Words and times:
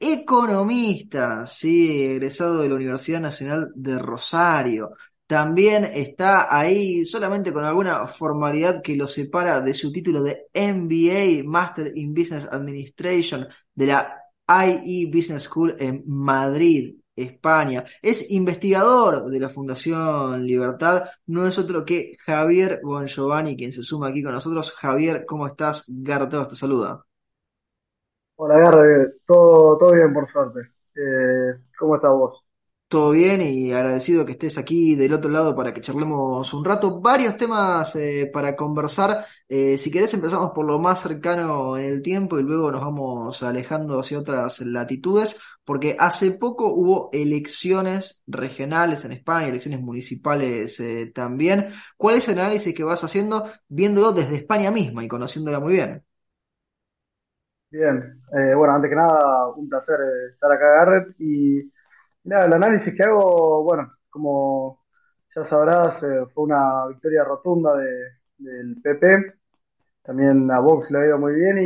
economista, 0.00 1.46
sí, 1.46 2.02
egresado 2.02 2.62
de 2.62 2.68
la 2.68 2.74
Universidad 2.74 3.20
Nacional 3.20 3.70
de 3.74 3.98
Rosario. 3.98 4.92
También 5.26 5.84
está 5.84 6.56
ahí 6.56 7.04
solamente 7.04 7.52
con 7.52 7.64
alguna 7.64 8.06
formalidad 8.08 8.82
que 8.82 8.96
lo 8.96 9.06
separa 9.06 9.60
de 9.60 9.74
su 9.74 9.92
título 9.92 10.22
de 10.22 10.48
MBA, 10.52 11.48
Master 11.48 11.92
in 11.94 12.14
Business 12.14 12.48
Administration, 12.50 13.46
de 13.74 13.86
la 13.86 14.16
IE 14.48 15.10
Business 15.14 15.44
School 15.44 15.76
en 15.78 16.02
Madrid. 16.06 16.96
España. 17.16 17.84
Es 18.02 18.30
investigador 18.30 19.26
de 19.30 19.40
la 19.40 19.50
Fundación 19.50 20.46
Libertad, 20.46 21.04
no 21.26 21.46
es 21.46 21.58
otro 21.58 21.84
que 21.84 22.16
Javier 22.24 22.80
Bongiovanni, 22.82 23.56
quien 23.56 23.72
se 23.72 23.82
suma 23.82 24.08
aquí 24.08 24.22
con 24.22 24.32
nosotros. 24.32 24.72
Javier, 24.72 25.24
¿cómo 25.26 25.46
estás? 25.46 25.84
Garteo 25.86 26.46
te 26.46 26.56
saluda. 26.56 27.04
Hola, 28.42 28.58
Garre, 28.58 29.16
todo, 29.26 29.76
todo 29.76 29.92
bien 29.92 30.14
por 30.14 30.30
suerte. 30.32 30.60
Eh, 30.94 31.60
¿cómo 31.78 31.96
estás 31.96 32.10
vos? 32.10 32.42
Todo 32.88 33.10
bien 33.10 33.42
y 33.42 33.70
agradecido 33.72 34.24
que 34.24 34.32
estés 34.32 34.56
aquí 34.56 34.96
del 34.96 35.12
otro 35.12 35.30
lado 35.30 35.54
para 35.54 35.74
que 35.74 35.82
charlemos 35.82 36.54
un 36.54 36.64
rato. 36.64 37.00
Varios 37.02 37.36
temas 37.36 37.94
eh, 37.96 38.30
para 38.32 38.56
conversar. 38.56 39.26
Eh, 39.46 39.76
si 39.76 39.90
querés 39.90 40.14
empezamos 40.14 40.52
por 40.52 40.64
lo 40.66 40.78
más 40.78 41.02
cercano 41.02 41.76
en 41.76 41.84
el 41.84 42.02
tiempo 42.02 42.38
y 42.38 42.42
luego 42.42 42.72
nos 42.72 42.80
vamos 42.80 43.42
alejando 43.42 44.00
hacia 44.00 44.18
otras 44.18 44.60
latitudes, 44.60 45.36
porque 45.62 45.96
hace 45.98 46.30
poco 46.32 46.72
hubo 46.72 47.10
elecciones 47.12 48.22
regionales 48.26 49.04
en 49.04 49.12
España, 49.12 49.48
elecciones 49.48 49.82
municipales 49.82 50.80
eh, 50.80 51.12
también. 51.14 51.72
¿Cuál 51.98 52.16
es 52.16 52.28
el 52.30 52.38
análisis 52.38 52.74
que 52.74 52.84
vas 52.84 53.04
haciendo 53.04 53.44
viéndolo 53.68 54.12
desde 54.12 54.36
España 54.36 54.70
misma 54.70 55.04
y 55.04 55.08
conociéndola 55.08 55.60
muy 55.60 55.74
bien? 55.74 56.04
Bien, 57.70 58.20
bueno, 58.56 58.74
antes 58.74 58.90
que 58.90 58.96
nada, 58.96 59.48
un 59.54 59.68
placer 59.68 59.96
estar 60.32 60.50
acá, 60.50 60.66
Garrett, 60.84 61.14
y 61.20 61.70
Mira, 62.24 62.46
el 62.46 62.54
análisis 62.54 62.94
que 62.96 63.04
hago, 63.04 63.64
bueno, 63.64 63.92
como 64.10 64.80
ya 65.36 65.44
sabrás, 65.44 66.02
eh, 66.04 66.26
fue 66.34 66.44
una 66.44 66.86
victoria 66.88 67.24
rotunda 67.24 67.76
de, 67.76 67.88
del 68.38 68.80
PP. 68.82 69.34
También 70.04 70.50
a 70.52 70.60
Vox 70.60 70.90
le 70.90 71.00
ha 71.00 71.06
ido 71.08 71.18
muy 71.18 71.34
bien 71.34 71.58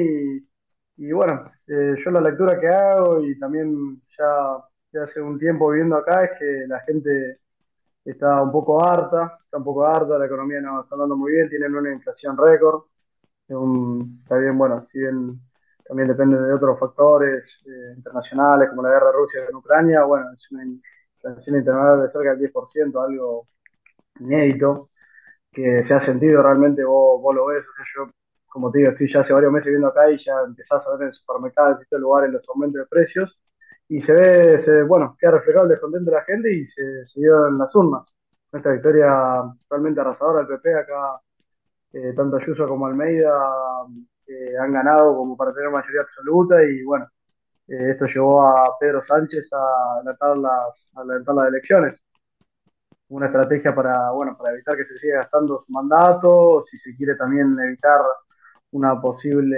y, 0.98 1.06
y 1.08 1.12
bueno, 1.12 1.50
eh, 1.68 1.96
yo 2.04 2.10
la 2.12 2.20
lectura 2.22 2.60
que 2.60 2.68
hago 2.68 3.22
y 3.24 3.38
también 3.38 4.02
ya, 4.18 5.02
hace 5.04 5.20
un 5.22 5.38
tiempo 5.38 5.70
viviendo 5.70 5.96
acá 5.98 6.24
es 6.26 6.32
que 6.38 6.66
la 6.68 6.80
gente 6.82 7.40
está 8.04 8.42
un 8.42 8.52
poco 8.52 8.84
harta, 8.84 9.38
está 9.44 9.58
un 9.58 9.64
poco 9.64 9.86
harta, 9.86 10.18
la 10.18 10.26
economía 10.26 10.60
no 10.62 10.82
está 10.82 10.94
andando 10.96 11.16
muy 11.16 11.32
bien, 11.32 11.50
tienen 11.50 11.74
una 11.76 11.92
inflación 11.92 12.36
récord. 12.38 12.84
está 13.48 14.36
bien, 14.38 14.56
bueno, 14.58 14.86
si 14.92 14.98
bien 14.98 15.40
también 15.84 16.08
depende 16.08 16.40
de 16.40 16.52
otros 16.54 16.78
factores 16.78 17.60
eh, 17.66 17.94
internacionales 17.96 18.70
como 18.70 18.82
la 18.82 18.90
guerra 18.90 19.06
de 19.06 19.12
Rusia 19.12 19.40
en 19.48 19.56
Ucrania. 19.56 20.04
Bueno, 20.04 20.32
es 20.32 20.50
una 20.50 20.64
inflación 20.64 21.56
internacional 21.56 22.02
de 22.02 22.12
cerca 22.12 22.30
del 22.30 22.38
10%, 22.38 23.00
algo 23.02 23.48
inédito, 24.20 24.90
que 25.52 25.82
se 25.82 25.94
ha 25.94 26.00
sentido 26.00 26.42
realmente, 26.42 26.84
vos, 26.84 27.20
vos 27.22 27.34
lo 27.34 27.46
ves, 27.46 27.64
o 27.64 27.74
sea, 27.76 27.84
yo, 27.96 28.12
como 28.48 28.70
te 28.70 28.78
digo, 28.78 28.90
estoy 28.92 29.12
ya 29.12 29.20
hace 29.20 29.32
varios 29.32 29.52
meses 29.52 29.66
viviendo 29.66 29.88
acá 29.88 30.10
y 30.10 30.18
ya 30.24 30.34
empezás 30.46 30.86
a 30.86 30.90
ver 30.92 31.02
en 31.02 31.06
el 31.08 31.12
supermercado, 31.12 31.68
en 31.72 31.78
distintos 31.78 32.00
lugares, 32.00 32.32
los 32.32 32.48
aumentos 32.48 32.80
de 32.80 32.86
precios, 32.86 33.38
y 33.88 34.00
se 34.00 34.12
ve, 34.12 34.58
se, 34.58 34.82
bueno, 34.84 35.16
queda 35.20 35.32
reflejado 35.32 35.64
el 35.64 35.70
descontento 35.70 36.10
de 36.10 36.16
la 36.16 36.24
gente 36.24 36.52
y 36.52 36.64
se, 36.64 37.04
se 37.04 37.20
dio 37.20 37.48
en 37.48 37.58
las 37.58 37.74
urnas. 37.74 38.04
Esta 38.52 38.72
victoria 38.72 39.42
realmente 39.68 40.00
arrasadora 40.00 40.40
del 40.40 40.48
PP 40.58 40.74
acá, 40.74 41.20
eh, 41.92 42.12
tanto 42.16 42.36
Ayuso 42.36 42.68
como 42.68 42.86
Almeida 42.86 43.32
han 44.60 44.72
ganado 44.72 45.16
como 45.16 45.36
para 45.36 45.52
tener 45.54 45.70
mayoría 45.70 46.02
absoluta 46.02 46.62
y 46.64 46.82
bueno, 46.84 47.06
eh, 47.68 47.90
esto 47.92 48.06
llevó 48.06 48.46
a 48.46 48.78
Pedro 48.78 49.02
Sánchez 49.02 49.46
a 49.52 49.96
adelantar 49.96 50.36
las, 50.38 50.90
a 50.94 51.04
las 51.04 51.48
elecciones. 51.48 52.00
Una 53.08 53.26
estrategia 53.26 53.74
para, 53.74 54.10
bueno, 54.10 54.36
para 54.36 54.52
evitar 54.52 54.76
que 54.76 54.84
se 54.86 54.98
siga 54.98 55.18
gastando 55.18 55.62
su 55.66 55.72
mandato, 55.72 56.64
si 56.70 56.78
se 56.78 56.94
quiere 56.96 57.14
también 57.16 57.56
evitar 57.60 58.00
una 58.72 59.00
posible, 59.00 59.56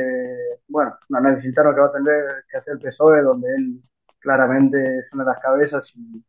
bueno, 0.68 0.96
un 1.08 1.16
análisis 1.16 1.46
interno 1.46 1.74
que 1.74 1.80
va 1.80 1.86
a 1.86 1.92
tener 1.92 2.44
que 2.50 2.58
hacer 2.58 2.74
el 2.74 2.80
PSOE, 2.80 3.22
donde 3.22 3.48
él 3.54 3.82
claramente 4.20 4.98
es 4.98 5.12
una 5.12 5.24
de 5.24 5.30
las 5.30 5.40
cabezas 5.40 5.90
y, 5.94 6.24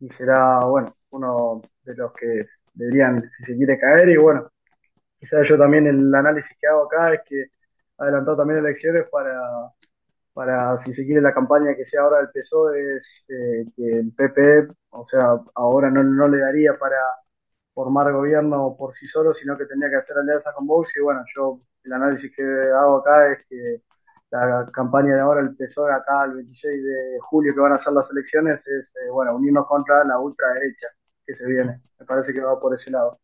y 0.00 0.08
será, 0.10 0.64
bueno, 0.64 0.96
uno 1.10 1.62
de 1.84 1.94
los 1.96 2.12
que 2.14 2.46
deberían, 2.74 3.28
si 3.30 3.44
se 3.44 3.56
quiere, 3.56 3.78
caer. 3.78 4.08
Y 4.10 4.16
bueno, 4.16 4.50
quizás 5.20 5.46
yo 5.48 5.58
también 5.58 5.86
el 5.86 6.14
análisis 6.14 6.50
que 6.60 6.66
hago 6.66 6.84
acá 6.86 7.14
es 7.14 7.20
que 7.26 7.46
adelantado 7.98 8.38
también 8.38 8.60
elecciones 8.60 9.04
para, 9.10 9.40
para, 10.32 10.78
si 10.78 10.92
se 10.92 11.04
quiere, 11.04 11.20
la 11.20 11.34
campaña 11.34 11.74
que 11.76 11.84
sea 11.84 12.02
ahora 12.02 12.18
del 12.18 12.30
PSOE 12.30 12.96
es 12.96 13.24
eh, 13.28 13.66
que 13.76 13.98
el 13.98 14.12
PP, 14.12 14.68
o 14.90 15.04
sea, 15.04 15.38
ahora 15.54 15.90
no, 15.90 16.02
no 16.02 16.28
le 16.28 16.38
daría 16.38 16.78
para 16.78 16.96
formar 17.74 18.12
gobierno 18.12 18.76
por 18.78 18.94
sí 18.94 19.06
solo, 19.06 19.32
sino 19.34 19.56
que 19.58 19.66
tendría 19.66 19.90
que 19.90 19.96
hacer 19.96 20.16
alianza 20.18 20.52
con 20.54 20.66
Vox. 20.66 20.90
Y 20.96 21.00
bueno, 21.02 21.22
yo 21.34 21.60
el 21.84 21.92
análisis 21.92 22.32
que 22.36 22.42
hago 22.42 22.98
acá 22.98 23.32
es 23.32 23.46
que 23.48 23.82
la 24.30 24.68
campaña 24.72 25.14
de 25.14 25.20
ahora, 25.20 25.40
el 25.40 25.56
PSOE 25.56 25.92
acá 25.92 26.24
el 26.24 26.34
26 26.34 26.84
de 26.84 27.18
julio 27.20 27.54
que 27.54 27.60
van 27.60 27.72
a 27.72 27.78
ser 27.78 27.92
las 27.92 28.10
elecciones, 28.10 28.64
es, 28.66 28.86
eh, 29.04 29.10
bueno, 29.10 29.36
unirnos 29.36 29.66
contra 29.66 30.04
la 30.04 30.18
ultraderecha 30.18 30.88
que 31.26 31.34
se 31.34 31.44
viene. 31.46 31.80
Me 31.98 32.06
parece 32.06 32.32
que 32.32 32.40
va 32.40 32.58
por 32.60 32.74
ese 32.74 32.90
lado. 32.90 33.18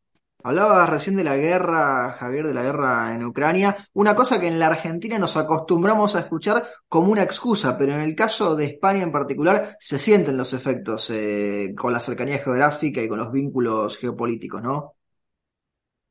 Hablabas 0.46 0.88
recién 0.88 1.16
de 1.16 1.24
la 1.24 1.36
guerra, 1.36 2.12
Javier, 2.12 2.46
de 2.46 2.54
la 2.54 2.62
guerra 2.62 3.12
en 3.12 3.24
Ucrania. 3.24 3.74
Una 3.94 4.14
cosa 4.14 4.40
que 4.40 4.46
en 4.46 4.60
la 4.60 4.68
Argentina 4.68 5.18
nos 5.18 5.36
acostumbramos 5.36 6.14
a 6.14 6.20
escuchar 6.20 6.62
como 6.86 7.10
una 7.10 7.24
excusa, 7.24 7.76
pero 7.76 7.94
en 7.94 8.02
el 8.02 8.14
caso 8.14 8.54
de 8.54 8.66
España 8.66 9.02
en 9.02 9.10
particular 9.10 9.76
se 9.80 9.98
sienten 9.98 10.36
los 10.36 10.52
efectos 10.52 11.10
eh, 11.10 11.74
con 11.76 11.92
la 11.92 11.98
cercanía 11.98 12.38
geográfica 12.38 13.02
y 13.02 13.08
con 13.08 13.18
los 13.18 13.32
vínculos 13.32 13.98
geopolíticos, 13.98 14.62
¿no? 14.62 14.92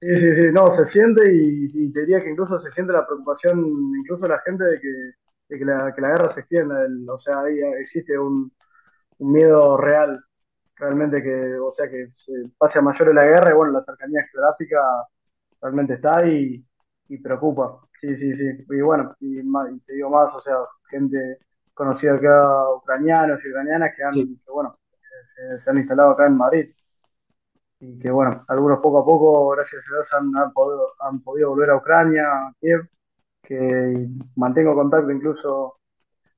Sí, 0.01 0.13
sí, 0.13 0.35
sí, 0.35 0.51
no, 0.51 0.65
se 0.75 0.85
siente 0.87 1.33
y, 1.33 1.93
te 1.93 2.01
diría 2.01 2.21
que 2.21 2.31
incluso 2.31 2.59
se 2.59 2.71
siente 2.71 2.91
la 2.91 3.07
preocupación, 3.07 3.57
incluso 3.97 4.23
de 4.23 4.29
la 4.29 4.41
gente, 4.41 4.65
de 4.65 4.81
que, 4.81 5.57
que, 5.57 5.63
la, 5.63 5.91
guerra 5.95 6.33
se 6.33 6.41
extienda. 6.41 6.85
o 7.07 7.17
sea, 7.19 7.39
ahí 7.39 7.57
existe 7.79 8.19
un 8.19 8.51
miedo 9.17 9.77
real 9.77 10.24
realmente 10.77 11.21
que, 11.21 11.59
o 11.59 11.71
sea, 11.71 11.89
que 11.89 12.09
se 12.13 12.33
pase 12.57 12.79
a 12.79 12.81
mayores 12.81 13.15
la 13.15 13.23
guerra 13.23 13.51
y 13.51 13.55
bueno, 13.55 13.73
la 13.73 13.83
cercanía 13.83 14.25
geográfica 14.31 14.79
realmente 15.61 15.95
está 15.95 16.17
ahí 16.19 16.63
y 17.07 17.17
preocupa. 17.17 17.79
Sí, 18.01 18.15
sí, 18.15 18.33
sí. 18.33 18.65
Y 18.69 18.81
bueno, 18.81 19.15
y, 19.19 19.41
te 19.85 19.93
digo 19.93 20.09
más, 20.09 20.33
o 20.33 20.41
sea, 20.41 20.57
gente 20.89 21.39
conocida 21.73 22.15
acá, 22.15 22.69
ucranianos 22.75 23.39
y 23.43 23.49
ucranianas 23.49 23.93
que 23.95 24.03
han, 24.03 24.39
bueno, 24.47 24.77
se, 25.63 25.69
han 25.69 25.77
instalado 25.77 26.11
acá 26.11 26.27
en 26.27 26.37
Madrid. 26.37 26.69
Y 27.79 27.99
que 27.99 28.09
bueno, 28.09 28.43
algunos 28.47 28.79
poco 28.79 28.99
a 28.99 29.05
poco, 29.05 29.49
gracias 29.49 29.83
a 29.87 29.95
Dios, 29.95 30.07
han, 30.13 30.35
han, 30.37 30.53
podido, 30.53 30.93
han 30.99 31.21
podido 31.21 31.49
volver 31.49 31.71
a 31.71 31.77
Ucrania, 31.77 32.23
a 32.25 32.53
Kiev, 32.59 32.87
que 33.43 34.07
mantengo 34.35 34.75
contacto 34.75 35.11
incluso 35.11 35.77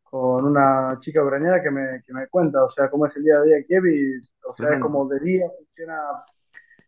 con 0.10 0.46
una 0.46 0.98
chica 1.02 1.24
ucraniana 1.24 1.62
que 1.62 1.72
me, 1.72 2.02
que 2.06 2.14
me 2.14 2.28
cuenta, 2.28 2.64
o 2.64 2.68
sea, 2.68 2.90
cómo 2.90 3.06
es 3.06 3.16
el 3.18 3.24
día 3.24 3.38
a 3.38 3.42
día 3.44 3.58
en 3.58 3.64
Kiev 3.66 3.86
y, 3.86 4.22
o 4.48 4.54
sea, 4.54 4.74
es 4.74 4.80
como 4.80 5.08
de 5.08 5.20
día 5.20 5.46
funciona 5.58 5.96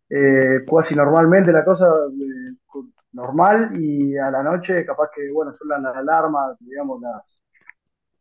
eh, 0.10 0.66
casi 0.66 0.96
normalmente 0.96 1.52
la 1.52 1.64
cosa 1.64 1.86
eh, 1.86 2.82
normal 3.14 3.80
y 3.80 4.18
a 4.18 4.32
la 4.32 4.42
noche 4.42 4.86
capaz 4.86 5.10
que, 5.14 5.32
bueno, 5.32 5.54
son 5.58 5.68
las, 5.68 5.96
alarmas, 5.96 6.58
digamos, 6.60 7.02
las... 7.02 7.40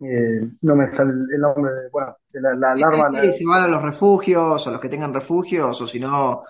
Eh, 0.00 0.48
no 0.62 0.76
me 0.76 0.86
sale 0.86 1.10
el 1.10 1.40
nombre, 1.40 1.72
de, 1.72 1.88
bueno, 1.90 2.16
de 2.30 2.40
la, 2.40 2.72
alarma. 2.72 3.22
Sí, 3.22 3.32
se 3.32 3.46
van 3.46 3.64
a 3.64 3.68
los 3.68 3.82
refugios, 3.82 4.66
o 4.66 4.70
los 4.70 4.80
que 4.80 4.88
tengan 4.88 5.12
refugios, 5.12 5.80
o 5.80 5.86
si 5.86 5.98
no, 5.98 6.44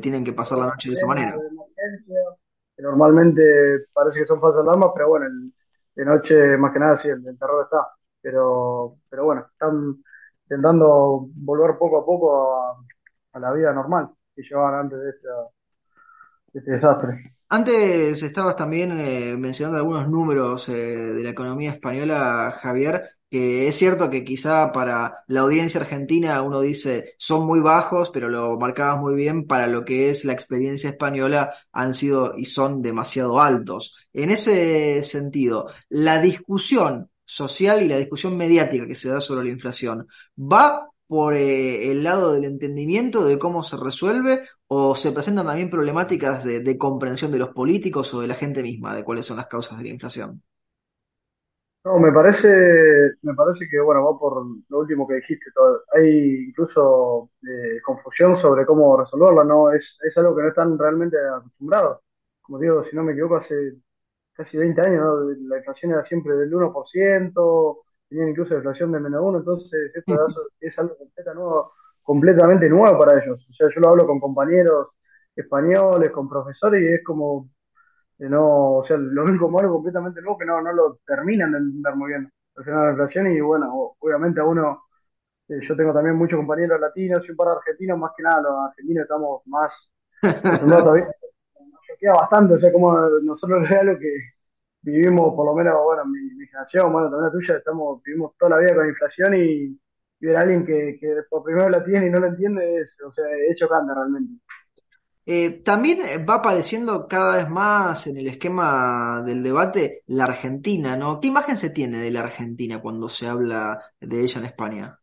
tienen 0.00 0.22
que 0.22 0.32
pasar 0.32 0.58
la 0.58 0.66
noche 0.66 0.90
de 0.90 0.94
esa 0.94 1.06
manera. 1.06 1.34
normalmente 2.78 3.86
parece 3.92 4.20
que 4.20 4.24
son 4.24 4.40
falsas 4.40 4.62
alarmas, 4.62 4.90
pero 4.94 5.08
bueno, 5.08 5.26
el, 5.26 5.52
de 5.94 6.04
noche, 6.04 6.56
más 6.56 6.72
que 6.72 6.78
nada, 6.78 6.96
sí, 6.96 7.08
el, 7.08 7.22
terror 7.38 7.64
está. 7.64 7.88
Pero, 8.20 8.98
pero 9.08 9.24
bueno, 9.24 9.46
están 9.52 10.02
intentando 10.44 11.28
volver 11.34 11.76
poco 11.78 11.98
a 11.98 12.06
poco 12.06 12.76
a, 13.32 13.38
la 13.38 13.52
vida 13.52 13.72
normal 13.72 14.10
que 14.34 14.42
llevaban 14.42 14.80
antes 14.80 15.00
de 15.00 15.10
este, 15.10 15.28
este 16.54 16.70
desastre. 16.72 17.34
Antes 17.48 18.22
estabas 18.22 18.56
también 18.56 18.98
eh, 19.00 19.36
mencionando 19.36 19.78
algunos 19.78 20.08
números 20.08 20.68
eh, 20.68 20.72
de 20.72 21.22
la 21.22 21.30
economía 21.30 21.72
española, 21.72 22.58
Javier, 22.62 23.10
que 23.32 23.66
es 23.66 23.76
cierto 23.76 24.10
que 24.10 24.24
quizá 24.24 24.72
para 24.72 25.24
la 25.26 25.40
audiencia 25.40 25.80
argentina 25.80 26.42
uno 26.42 26.60
dice 26.60 27.14
son 27.18 27.46
muy 27.46 27.60
bajos, 27.60 28.10
pero 28.12 28.28
lo 28.28 28.58
marcabas 28.58 29.00
muy 29.00 29.14
bien, 29.14 29.46
para 29.46 29.66
lo 29.66 29.86
que 29.86 30.10
es 30.10 30.26
la 30.26 30.34
experiencia 30.34 30.90
española 30.90 31.54
han 31.72 31.94
sido 31.94 32.36
y 32.36 32.44
son 32.44 32.82
demasiado 32.82 33.40
altos. 33.40 34.01
En 34.12 34.30
ese 34.30 35.02
sentido, 35.04 35.70
la 35.88 36.20
discusión 36.20 37.10
social 37.24 37.82
y 37.82 37.88
la 37.88 37.96
discusión 37.96 38.36
mediática 38.36 38.86
que 38.86 38.94
se 38.94 39.08
da 39.08 39.20
sobre 39.20 39.44
la 39.44 39.50
inflación 39.50 40.06
va 40.38 40.88
por 41.06 41.34
eh, 41.34 41.90
el 41.90 42.02
lado 42.02 42.32
del 42.32 42.44
entendimiento 42.44 43.24
de 43.24 43.38
cómo 43.38 43.62
se 43.62 43.76
resuelve 43.76 44.48
o 44.66 44.94
se 44.94 45.12
presentan 45.12 45.46
también 45.46 45.68
problemáticas 45.68 46.44
de, 46.44 46.78
comprensión 46.78 47.30
de 47.30 47.38
los 47.38 47.50
políticos 47.50 48.12
o 48.14 48.20
de 48.20 48.28
la 48.28 48.34
gente 48.34 48.62
misma 48.62 48.96
de 48.96 49.04
cuáles 49.04 49.26
son 49.26 49.36
las 49.36 49.46
causas 49.46 49.76
de 49.76 49.84
la 49.84 49.90
inflación? 49.90 50.42
No, 51.84 51.98
me 51.98 52.12
parece, 52.12 52.48
me 53.22 53.34
parece 53.34 53.68
que, 53.68 53.80
bueno, 53.80 54.04
va 54.04 54.18
por 54.18 54.46
lo 54.68 54.78
último 54.78 55.06
que 55.06 55.16
dijiste. 55.16 55.50
todo. 55.54 55.82
Hay 55.94 56.46
incluso 56.48 57.30
eh, 57.42 57.80
confusión 57.84 58.36
sobre 58.36 58.64
cómo 58.64 58.96
resolverla, 58.96 59.44
¿no? 59.44 59.72
Es, 59.72 59.98
es 60.00 60.16
algo 60.16 60.34
que 60.34 60.42
no 60.42 60.48
están 60.48 60.78
realmente 60.78 61.16
acostumbrados. 61.18 61.98
Como 62.40 62.58
digo, 62.58 62.84
si 62.84 62.94
no 62.96 63.02
me 63.02 63.12
equivoco, 63.12 63.36
hace 63.36 63.74
casi 64.34 64.56
20 64.56 64.80
años, 64.80 65.00
¿no? 65.00 65.48
La 65.48 65.58
inflación 65.58 65.92
era 65.92 66.02
siempre 66.02 66.34
del 66.36 66.52
1%, 66.52 67.78
tenían 68.08 68.30
incluso 68.30 68.54
inflación 68.54 68.92
de 68.92 69.00
menos 69.00 69.22
uno, 69.22 69.38
entonces 69.38 69.92
esto 69.94 70.14
es 70.60 70.78
algo 70.78 70.96
completa 70.98 71.34
nuevo, 71.34 71.72
completamente 72.02 72.68
nuevo 72.68 72.98
para 72.98 73.22
ellos. 73.22 73.46
O 73.50 73.52
sea, 73.54 73.68
yo 73.74 73.80
lo 73.80 73.88
hablo 73.90 74.06
con 74.06 74.20
compañeros 74.20 74.88
españoles, 75.36 76.10
con 76.10 76.28
profesores, 76.28 76.82
y 76.82 76.94
es 76.94 77.04
como 77.04 77.48
no, 78.18 78.76
o 78.76 78.82
sea, 78.84 78.96
lo 78.96 79.24
ven 79.24 79.38
como 79.38 79.58
algo 79.58 79.74
completamente 79.74 80.20
nuevo 80.20 80.38
que 80.38 80.44
no, 80.46 80.60
no 80.60 80.72
lo 80.72 80.98
terminan 81.06 81.52
de 81.52 81.58
entender 81.58 81.96
muy 81.96 82.08
bien 82.08 82.32
al 82.56 82.64
final 82.64 82.80
de 82.80 82.86
la 82.86 82.90
inflación 82.92 83.32
y 83.32 83.40
bueno, 83.40 83.94
obviamente 83.98 84.40
a 84.40 84.44
uno, 84.44 84.84
eh, 85.48 85.60
yo 85.66 85.76
tengo 85.76 85.92
también 85.92 86.16
muchos 86.16 86.38
compañeros 86.38 86.80
latinos 86.80 87.24
y 87.26 87.30
un 87.30 87.36
par 87.36 87.48
de 87.48 87.54
argentinos, 87.54 87.98
más 87.98 88.12
que 88.16 88.22
nada 88.22 88.42
los 88.42 88.52
argentinos 88.68 89.02
estamos 89.02 89.42
más 89.46 89.72
todavía, 90.60 91.08
choquea 92.02 92.12
bastante, 92.14 92.54
o 92.54 92.58
sea, 92.58 92.72
como 92.72 92.92
nosotros 93.22 93.64
es 93.70 93.76
algo 93.76 93.98
que 93.98 94.14
vivimos, 94.82 95.34
por 95.34 95.46
lo 95.46 95.54
menos, 95.54 95.74
bueno, 95.84 96.04
mi, 96.06 96.20
mi 96.36 96.46
generación, 96.46 96.92
bueno, 96.92 97.10
también 97.10 97.26
la 97.26 97.32
tuya, 97.32 97.56
estamos, 97.58 98.02
vivimos 98.04 98.34
toda 98.38 98.52
la 98.52 98.58
vida 98.58 98.74
con 98.76 98.88
inflación 98.88 99.34
y, 99.36 99.80
y 100.20 100.26
ver 100.26 100.36
a 100.36 100.40
alguien 100.42 100.66
que, 100.66 100.98
que 101.00 101.16
por 101.30 101.44
primero 101.44 101.68
la 101.70 101.84
tiene 101.84 102.06
y 102.08 102.10
no 102.10 102.20
lo 102.20 102.28
entiende 102.28 102.78
es, 102.80 102.96
o 103.06 103.10
sea, 103.12 103.24
es 103.50 103.58
chocante 103.58 103.94
realmente. 103.94 104.34
Eh, 105.24 105.62
también 105.64 106.00
va 106.28 106.34
apareciendo 106.36 107.06
cada 107.08 107.36
vez 107.36 107.48
más 107.48 108.06
en 108.08 108.16
el 108.16 108.26
esquema 108.28 109.22
del 109.24 109.42
debate 109.42 110.02
la 110.06 110.24
Argentina, 110.24 110.96
¿no? 110.96 111.20
¿Qué 111.20 111.28
imagen 111.28 111.56
se 111.56 111.70
tiene 111.70 111.98
de 111.98 112.10
la 112.10 112.20
Argentina 112.20 112.80
cuando 112.80 113.08
se 113.08 113.26
habla 113.28 113.80
de 114.00 114.22
ella 114.22 114.40
en 114.40 114.46
España? 114.46 114.98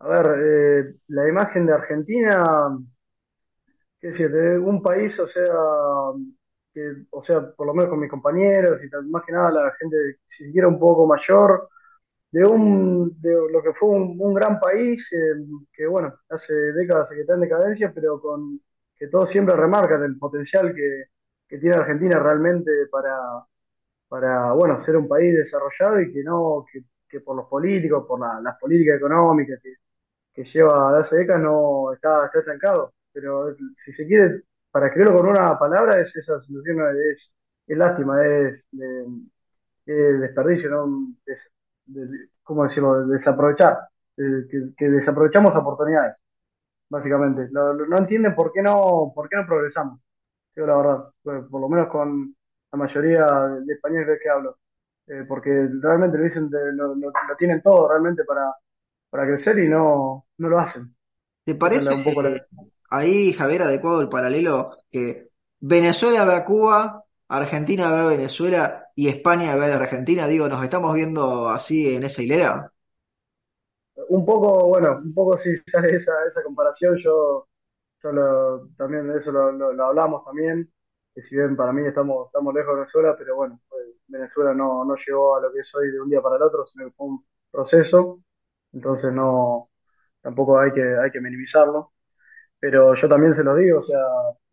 A 0.00 0.08
ver, 0.08 0.26
eh, 0.38 0.94
la 1.08 1.28
imagen 1.28 1.66
de 1.66 1.72
Argentina, 1.74 2.44
qué 4.02 4.08
decir, 4.08 4.32
de 4.32 4.58
un 4.60 4.82
país, 4.82 5.18
o 5.20 5.26
sea, 5.28 5.44
que, 6.74 6.92
o 7.10 7.22
sea, 7.22 7.50
por 7.52 7.66
lo 7.66 7.74
menos 7.74 7.90
con 7.90 8.00
mis 8.00 8.10
compañeros 8.10 8.80
y 8.82 8.88
más 9.10 9.24
que 9.24 9.32
nada 9.32 9.50
la 9.50 9.72
gente, 9.78 9.96
si 10.26 10.46
siquiera 10.46 10.68
un 10.68 10.78
poco 10.78 11.06
mayor, 11.06 11.68
de 12.32 12.44
un 12.46 13.20
de 13.20 13.32
lo 13.52 13.62
que 13.62 13.72
fue 13.74 13.90
un, 13.90 14.34
gran 14.34 14.60
país 14.60 15.08
eh, 15.12 15.34
que 15.72 15.86
bueno 15.86 16.14
hace 16.30 16.52
décadas 16.54 17.08
que 17.10 17.22
está 17.22 17.34
en 17.34 17.40
decadencia 17.42 17.92
pero 17.94 18.20
con 18.20 18.60
que 18.96 19.08
todos 19.08 19.30
siempre 19.30 19.56
remarcan 19.56 20.02
el 20.04 20.18
potencial 20.18 20.74
que, 20.74 21.06
que 21.48 21.58
tiene 21.58 21.76
Argentina 21.76 22.18
realmente 22.20 22.70
para 22.92 23.16
para 24.08 24.52
bueno 24.52 24.84
ser 24.84 24.96
un 24.96 25.08
país 25.08 25.34
desarrollado 25.36 26.00
y 26.00 26.12
que 26.12 26.22
no 26.24 26.64
que, 26.72 26.82
que 27.08 27.20
por 27.20 27.36
los 27.36 27.46
políticos 27.48 28.04
por 28.06 28.20
la- 28.20 28.40
las 28.40 28.58
políticas 28.58 28.96
económicas 28.98 29.60
que, 29.62 29.74
que 30.34 30.44
lleva 30.52 30.92
de 30.94 31.00
hace 31.00 31.16
décadas 31.16 31.42
no 31.42 31.92
está, 31.94 32.26
está 32.26 32.40
estancado 32.40 32.94
pero 33.12 33.54
si 33.76 33.92
se 33.92 34.06
quiere 34.06 34.42
para 34.70 34.86
escribirlo 34.86 35.18
con 35.18 35.28
una 35.30 35.58
palabra 35.58 36.00
es 36.00 36.14
esa 36.16 36.40
situación 36.40 36.78
es, 37.10 37.32
es 37.66 37.78
lástima 37.78 38.24
es, 38.26 38.64
de- 38.72 39.06
es 39.86 40.20
desperdicio 40.20 40.70
no 40.70 41.14
es, 41.26 41.40
de- 41.86 42.28
¿cómo 42.42 42.64
decirlo?, 42.64 43.06
de 43.06 43.12
desaprovechar, 43.12 43.78
que, 44.16 44.70
que 44.76 44.88
desaprovechamos 44.90 45.54
oportunidades, 45.56 46.16
básicamente. 46.90 47.48
Lo- 47.52 47.74
lo- 47.74 47.86
no 47.86 47.98
entienden 47.98 48.34
por 48.34 48.52
qué 48.52 48.62
no, 48.62 49.12
por 49.14 49.28
qué 49.28 49.36
no 49.36 49.46
progresamos, 49.46 50.00
digo 50.54 50.66
la 50.68 50.76
verdad, 50.76 51.04
por, 51.22 51.50
por 51.50 51.60
lo 51.62 51.68
menos 51.68 51.88
con 51.88 52.36
la 52.72 52.78
mayoría 52.78 53.26
de 53.66 53.72
españoles 53.74 54.18
que 54.22 54.30
hablo, 54.30 54.58
Eh, 55.08 55.24
porque 55.28 55.50
realmente 55.82 56.18
lo 56.18 56.24
dicen, 56.24 56.50
de- 56.50 56.72
lo, 56.74 56.94
lo- 56.94 57.10
lo 57.28 57.36
tienen 57.38 57.62
todo 57.62 57.88
realmente 57.90 58.24
para, 58.24 58.54
para 59.10 59.26
crecer 59.26 59.58
y 59.58 59.68
no, 59.68 60.26
no 60.38 60.48
lo 60.48 60.58
hacen. 60.60 60.94
¿Te 61.44 61.54
parece 61.54 61.86
la- 61.90 61.94
un 61.96 62.04
poco 62.04 62.22
la... 62.22 62.30
ahí, 62.96 63.32
Javier, 63.32 63.62
adecuado 63.62 64.00
el 64.00 64.08
paralelo 64.08 64.76
que 64.90 65.28
Venezuela 65.60 66.24
ve 66.24 66.34
a 66.34 66.44
Cuba, 66.44 67.04
Argentina 67.28 67.90
ve 67.90 67.98
a 68.00 68.06
Venezuela 68.06 68.86
y 68.94 69.08
España 69.08 69.54
ve 69.56 69.66
a 69.72 69.76
Argentina? 69.76 70.26
Digo, 70.28 70.48
¿nos 70.48 70.62
estamos 70.64 70.94
viendo 70.94 71.48
así 71.50 71.94
en 71.94 72.04
esa 72.04 72.22
hilera? 72.22 72.72
Un 74.08 74.24
poco, 74.24 74.66
bueno, 74.68 74.98
un 75.04 75.14
poco 75.14 75.36
sí 75.38 75.54
sale 75.70 75.94
esa, 75.94 76.12
esa 76.26 76.42
comparación, 76.42 76.96
yo 76.98 77.46
lo- 78.04 78.68
también 78.76 79.08
de 79.08 79.18
eso 79.18 79.32
lo, 79.32 79.52
lo- 79.52 79.72
lo 79.72 79.84
hablamos 79.86 80.24
también, 80.24 80.72
que 81.14 81.22
si 81.22 81.36
bien 81.36 81.56
para 81.56 81.72
mí 81.72 81.86
estamos, 81.86 82.26
estamos 82.28 82.54
lejos 82.54 82.74
de 82.74 82.80
Venezuela, 82.82 83.16
pero 83.18 83.36
bueno, 83.36 83.60
pues, 83.68 83.82
Venezuela 84.08 84.54
no, 84.54 84.84
no 84.84 84.94
llegó 84.96 85.36
a 85.36 85.40
lo 85.42 85.52
que 85.52 85.60
es 85.60 85.74
hoy 85.74 85.90
de 85.92 86.00
un 86.00 86.10
día 86.10 86.22
para 86.22 86.36
el 86.36 86.42
otro, 86.42 86.66
sino 86.66 86.86
que 86.86 86.92
fue 86.92 87.06
un 87.08 87.26
proceso, 87.50 88.20
entonces 88.72 89.12
no, 89.12 89.70
tampoco 90.22 90.58
hay 90.60 90.72
que, 90.72 90.82
hay 90.82 91.10
que 91.10 91.20
minimizarlo, 91.20 91.92
pero 92.62 92.94
yo 92.94 93.08
también 93.08 93.32
se 93.34 93.42
lo 93.42 93.56
digo, 93.56 93.78
o 93.78 93.80
sea, 93.80 93.98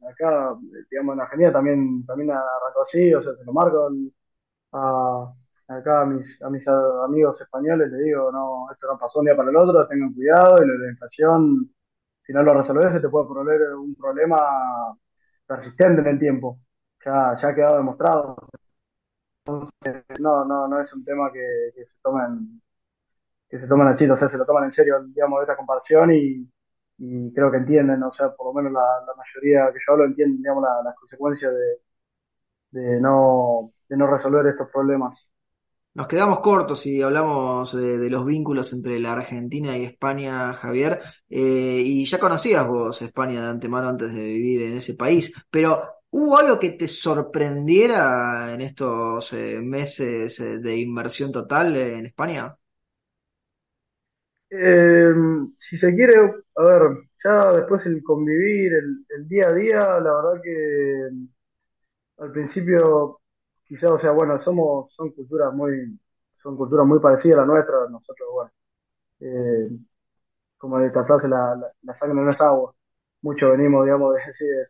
acá, 0.10 0.56
digamos, 0.90 1.14
en 1.16 1.22
Argentina 1.22 1.54
también, 1.54 2.06
también 2.08 2.32
arrancó 2.32 2.82
así, 2.82 3.14
o 3.14 3.22
sea, 3.22 3.36
se 3.36 3.46
lo 3.46 3.54
marco 3.54 3.88
a, 4.74 5.34
acá 5.68 6.02
a 6.02 6.06
mis, 6.06 6.42
a 6.42 6.50
mis 6.50 6.68
amigos 6.68 7.40
españoles, 7.40 7.92
les 7.92 8.04
digo, 8.06 8.32
no, 8.32 8.72
esto 8.72 8.88
no 8.88 8.98
pasó 8.98 9.20
un 9.20 9.26
día 9.26 9.36
para 9.36 9.52
el 9.52 9.58
otro, 9.58 9.88
tengan 9.88 10.14
cuidado, 10.14 10.58
y 10.58 10.68
de 10.68 10.78
la 10.80 10.90
inflación 10.92 11.70
si 12.26 12.34
no 12.34 12.44
lo 12.44 12.54
resolvés, 12.54 12.92
se 12.94 13.00
te 13.00 13.10
puede 13.10 13.28
poner 13.28 13.62
un 13.76 13.96
problema 13.96 14.38
persistente 15.48 16.02
en 16.02 16.08
el 16.08 16.20
tiempo. 16.20 16.60
Ya, 17.06 17.38
ya 17.42 17.50
ha 17.50 17.56
quedado 17.56 17.78
demostrado. 17.78 18.36
No, 20.20 20.46
no, 20.46 20.68
no 20.68 20.80
es 20.82 20.94
un 20.94 21.04
tema 21.04 21.32
que, 21.32 21.72
se 21.84 21.94
tomen, 22.04 22.62
que 23.50 23.60
se 23.60 23.68
tomen 23.68 23.88
a 23.88 23.98
chiste, 23.98 24.14
o 24.14 24.18
sea, 24.18 24.28
se 24.30 24.38
lo 24.38 24.46
toman 24.46 24.66
en 24.66 24.72
serio, 24.72 25.04
digamos, 25.06 25.42
esta 25.42 25.56
comparación 25.58 26.12
y, 26.14 26.48
y 27.00 27.34
creo 27.34 27.52
que 27.52 27.58
entienden, 27.58 28.04
o 28.04 28.12
sea, 28.12 28.32
por 28.36 28.48
lo 28.48 28.54
menos 28.54 28.74
la, 28.74 28.82
mayoría 29.18 29.72
que 29.74 29.80
yo 29.86 29.94
hablo 29.94 30.06
entienden, 30.06 30.38
digamos, 30.38 30.64
la- 30.64 30.84
las 30.84 30.96
consecuencias 30.96 31.54
de, 32.72 32.82
de 32.82 33.02
no, 33.02 33.72
de 33.88 33.98
no 33.98 34.08
resolver 34.08 34.48
estos 34.48 34.70
problemas. 34.72 35.16
Nos 35.96 36.08
quedamos 36.08 36.40
cortos 36.40 36.82
si 36.82 37.02
hablamos 37.02 37.76
de, 37.76 38.10
los 38.10 38.26
vínculos 38.26 38.72
entre 38.74 39.00
la 39.00 39.14
Argentina 39.14 39.76
y 39.78 39.84
España, 39.86 40.54
Javier, 40.54 41.02
eh, 41.30 41.82
y 41.86 42.06
ya 42.06 42.20
conocías 42.20 42.68
vos 42.68 43.02
España 43.02 43.42
de 43.42 43.50
antemano 43.50 43.90
antes 43.90 44.14
de 44.14 44.24
vivir 44.24 44.62
en 44.62 44.78
ese 44.78 44.94
país, 44.94 45.34
pero 45.50 45.82
¿hubo 46.12 46.38
algo 46.38 46.60
que 46.60 46.70
te 46.72 46.88
sorprendiera 46.88 48.54
en 48.54 48.62
estos 48.62 49.34
eh, 49.34 49.60
meses 49.62 50.40
eh, 50.40 50.60
de 50.60 50.78
inversión 50.78 51.32
total 51.32 51.76
en 51.76 52.06
España? 52.06 52.56
Eh, 54.52 55.14
si 55.58 55.78
se 55.78 55.94
quiere, 55.94 56.14
a 56.56 56.64
ver, 56.64 56.82
ya 57.24 57.52
después 57.54 57.86
el 57.86 58.02
convivir, 58.04 58.74
el, 58.74 59.06
el 59.10 59.28
día 59.28 59.48
a 59.50 59.54
día, 59.54 59.80
la 60.00 60.14
verdad 60.16 60.42
que 60.42 61.10
Al 62.18 62.32
principio, 62.32 63.22
quizás, 63.66 63.92
o 63.92 63.98
sea, 63.98 64.12
bueno, 64.12 64.40
somos, 64.44 64.94
son 64.96 65.12
culturas 65.12 65.54
muy, 65.54 65.98
son 66.44 66.58
culturas 66.58 66.86
muy 66.86 67.00
parecidas 67.00 67.38
a 67.40 67.42
la 67.42 67.48
nuestra, 67.48 67.76
nosotros, 67.90 68.30
bueno, 68.34 68.52
eh, 69.22 69.70
como 70.58 70.80
esta 70.82 71.06
frase, 71.06 71.28
la, 71.30 71.58
sangre 72.00 72.22
no 72.22 72.32
es 72.32 72.42
agua. 72.42 72.76
Muchos 73.22 73.52
venimos, 73.52 73.86
digamos, 73.86 74.16
de, 74.16 74.22
de, 74.46 74.68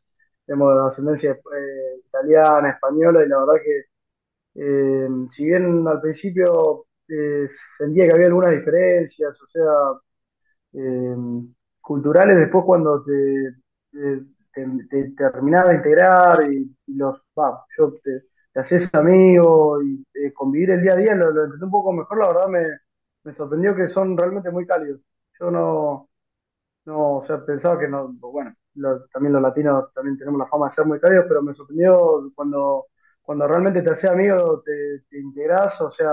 digamos, 0.48 0.76
de 0.76 0.88
ascendencia 0.88 1.32
eh, 1.34 2.02
italiana, 2.08 2.72
española, 2.72 3.24
y 3.26 3.30
la 3.30 3.40
verdad 3.40 3.56
que, 3.64 3.86
si 5.30 5.46
bien 5.46 5.88
al 5.88 6.02
principio 6.02 6.86
eh, 7.10 7.48
sentía 7.78 8.08
que 8.08 8.14
había 8.16 8.28
algunas 8.28 8.52
diferencias, 8.52 9.42
o 9.42 9.48
sea, 9.48 9.64
eh, 10.74 11.16
culturales, 11.82 12.38
después 12.38 12.64
cuando 12.66 13.04
te, 13.04 13.56
te, 13.92 14.22
te, 14.54 14.66
te 14.90 15.12
terminás 15.32 15.68
de 15.68 15.76
integrar 15.76 16.52
y, 16.52 16.76
los, 16.88 17.20
va, 17.38 17.66
yo 17.78 17.94
te, 18.04 18.24
haces 18.56 18.90
amigo 18.94 19.82
y 19.82 20.06
eh, 20.14 20.34
convivir 20.34 20.72
el 20.72 20.82
día 20.82 20.94
a 20.94 20.96
día, 20.98 21.16
lo, 21.16 21.32
lo 21.32 21.44
un 21.66 21.72
poco 21.72 21.94
mejor, 21.94 22.18
la 22.20 22.28
verdad 22.28 22.48
me, 22.48 22.68
me 23.24 23.34
sorprendió 23.34 23.76
que 23.76 23.88
son 23.88 24.18
realmente 24.18 24.52
muy 24.52 24.66
cálidos. 24.68 25.02
Yo 25.40 25.50
no, 25.52 26.10
no, 26.86 27.18
o 27.18 27.28
sea, 27.28 27.46
pensaba 27.46 27.80
que 27.80 27.88
no, 27.88 28.10
bueno, 28.22 28.56
también 29.14 29.34
los 29.34 29.42
latinos 29.42 29.94
también 29.94 30.18
tenemos 30.18 30.40
la 30.40 30.48
fama 30.48 30.68
de 30.68 30.72
ser 30.72 30.86
muy 30.86 31.00
cálidos, 31.00 31.26
pero 31.28 31.42
me 31.42 31.54
sorprendió 31.56 32.32
cuando, 32.36 32.88
cuando 33.22 33.48
realmente 33.48 33.82
te 33.82 33.92
haces 33.92 34.10
amigo, 34.10 34.62
te, 34.64 35.02
te 35.10 35.20
integrás, 35.20 35.80
o 35.82 35.90
sea, 35.92 36.12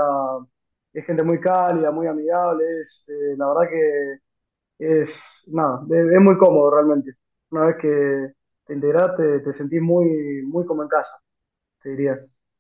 es 0.97 1.05
gente 1.05 1.23
muy 1.23 1.39
cálida, 1.41 1.91
muy 1.91 2.07
amigable, 2.07 2.65
es, 2.81 3.05
eh, 3.09 3.35
la 3.37 3.49
verdad 3.49 3.71
que 3.71 5.03
es, 5.03 5.11
nada, 5.47 5.83
es, 5.91 6.21
muy 6.21 6.39
cómodo 6.39 6.71
realmente. 6.71 7.13
Una 7.51 7.67
vez 7.67 7.77
que 7.81 8.33
te 8.67 8.75
integrás, 8.75 9.17
te, 9.17 9.41
te 9.41 9.53
sentís 9.53 9.83
muy, 9.83 10.43
muy 10.47 10.65
como 10.65 10.83
en 10.83 10.89
casa, 10.89 11.13
te 11.83 11.91
diría. 11.91 12.19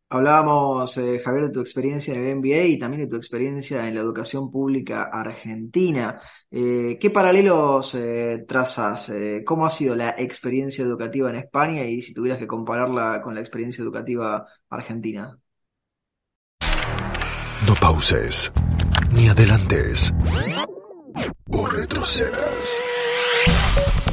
Hablábamos, 0.08 0.96
eh, 0.98 1.18
Javier, 1.18 1.46
de 1.46 1.50
tu 1.52 1.60
experiencia 1.60 2.14
en 2.14 2.24
el 2.26 2.36
MBA 2.36 2.64
y 2.66 2.78
también 2.78 3.02
de 3.04 3.08
tu 3.08 3.16
experiencia 3.16 3.88
en 3.88 3.94
la 3.94 4.02
educación 4.02 4.50
pública 4.50 5.04
argentina. 5.04 6.20
Eh, 6.50 6.98
¿qué 7.00 7.10
paralelos 7.10 7.94
eh, 7.94 8.44
trazas? 8.46 9.10
¿cómo 9.44 9.66
ha 9.66 9.70
sido 9.70 9.96
la 9.96 10.10
experiencia 10.18 10.84
educativa 10.84 11.30
en 11.30 11.36
España 11.36 11.84
y 11.84 12.02
si 12.02 12.14
tuvieras 12.14 12.38
que 12.38 12.46
compararla 12.46 13.20
con 13.22 13.34
la 13.34 13.40
experiencia 13.40 13.82
educativa 13.82 14.46
argentina? 14.68 15.38
No 17.66 17.74
pauses, 17.80 18.52
ni 19.12 19.28
adelantes, 19.28 20.14
o 21.50 21.66
retrocedas. 21.66 22.64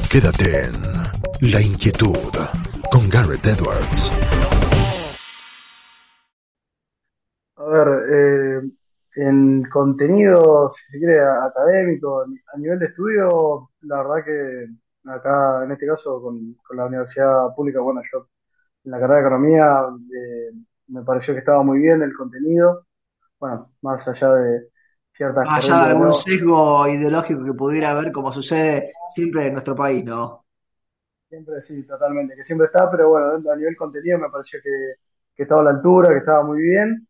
Quédate 0.10 0.66
en 0.66 1.52
La 1.52 1.62
Inquietud 1.62 2.34
con 2.90 3.08
Garrett 3.10 3.46
Edwards. 3.46 4.12
A 7.58 7.64
ver, 7.66 7.88
eh, 8.12 8.62
en 9.18 9.64
contenido, 9.70 10.74
si 10.76 10.92
se 10.94 10.98
quiere, 10.98 11.20
académico, 11.22 12.24
a 12.24 12.58
nivel 12.58 12.80
de 12.80 12.88
estudio, 12.88 13.70
la 13.82 13.98
verdad 13.98 14.26
que 14.26 14.68
acá, 15.12 15.64
en 15.64 15.72
este 15.74 15.86
caso, 15.86 16.20
con, 16.22 16.56
con 16.68 16.78
la 16.78 16.86
universidad 16.88 17.54
pública, 17.56 17.82
bueno, 17.82 18.02
yo 18.12 18.28
en 18.86 18.92
la 18.92 19.00
carrera 19.00 19.22
de 19.22 19.28
economía 19.28 19.86
eh, 20.12 20.52
me 20.88 21.04
pareció 21.04 21.36
que 21.36 21.42
estaba 21.42 21.62
muy 21.62 21.78
bien 21.78 22.02
el 22.02 22.16
contenido, 22.16 22.88
bueno, 23.44 23.74
más 23.82 24.08
allá 24.08 24.36
de 24.36 24.70
ciertas 25.18 25.46
Más 25.46 25.66
allá 25.66 25.84
de 25.84 25.92
algún 25.92 26.08
¿no? 26.08 26.14
sesgo 26.14 26.88
ideológico 26.88 27.44
que 27.44 27.54
pudiera 27.54 27.90
haber, 27.90 28.10
como 28.14 28.32
sucede 28.32 28.94
siempre 29.10 29.48
en 29.48 29.54
nuestro 29.54 29.76
país, 29.76 30.06
¿no? 30.06 30.46
Siempre 31.28 31.60
sí, 31.62 31.84
totalmente, 31.86 32.36
que 32.36 32.44
siempre 32.44 32.68
está, 32.68 32.90
pero 32.90 33.10
bueno, 33.10 33.52
a 33.52 33.56
nivel 33.58 33.76
contenido 33.76 34.18
me 34.20 34.30
pareció 34.30 34.60
que, 34.64 34.70
que 35.36 35.44
estaba 35.44 35.62
a 35.62 35.64
la 35.66 35.70
altura, 35.72 36.10
que 36.10 36.20
estaba 36.20 36.44
muy 36.44 36.62
bien. 36.62 37.06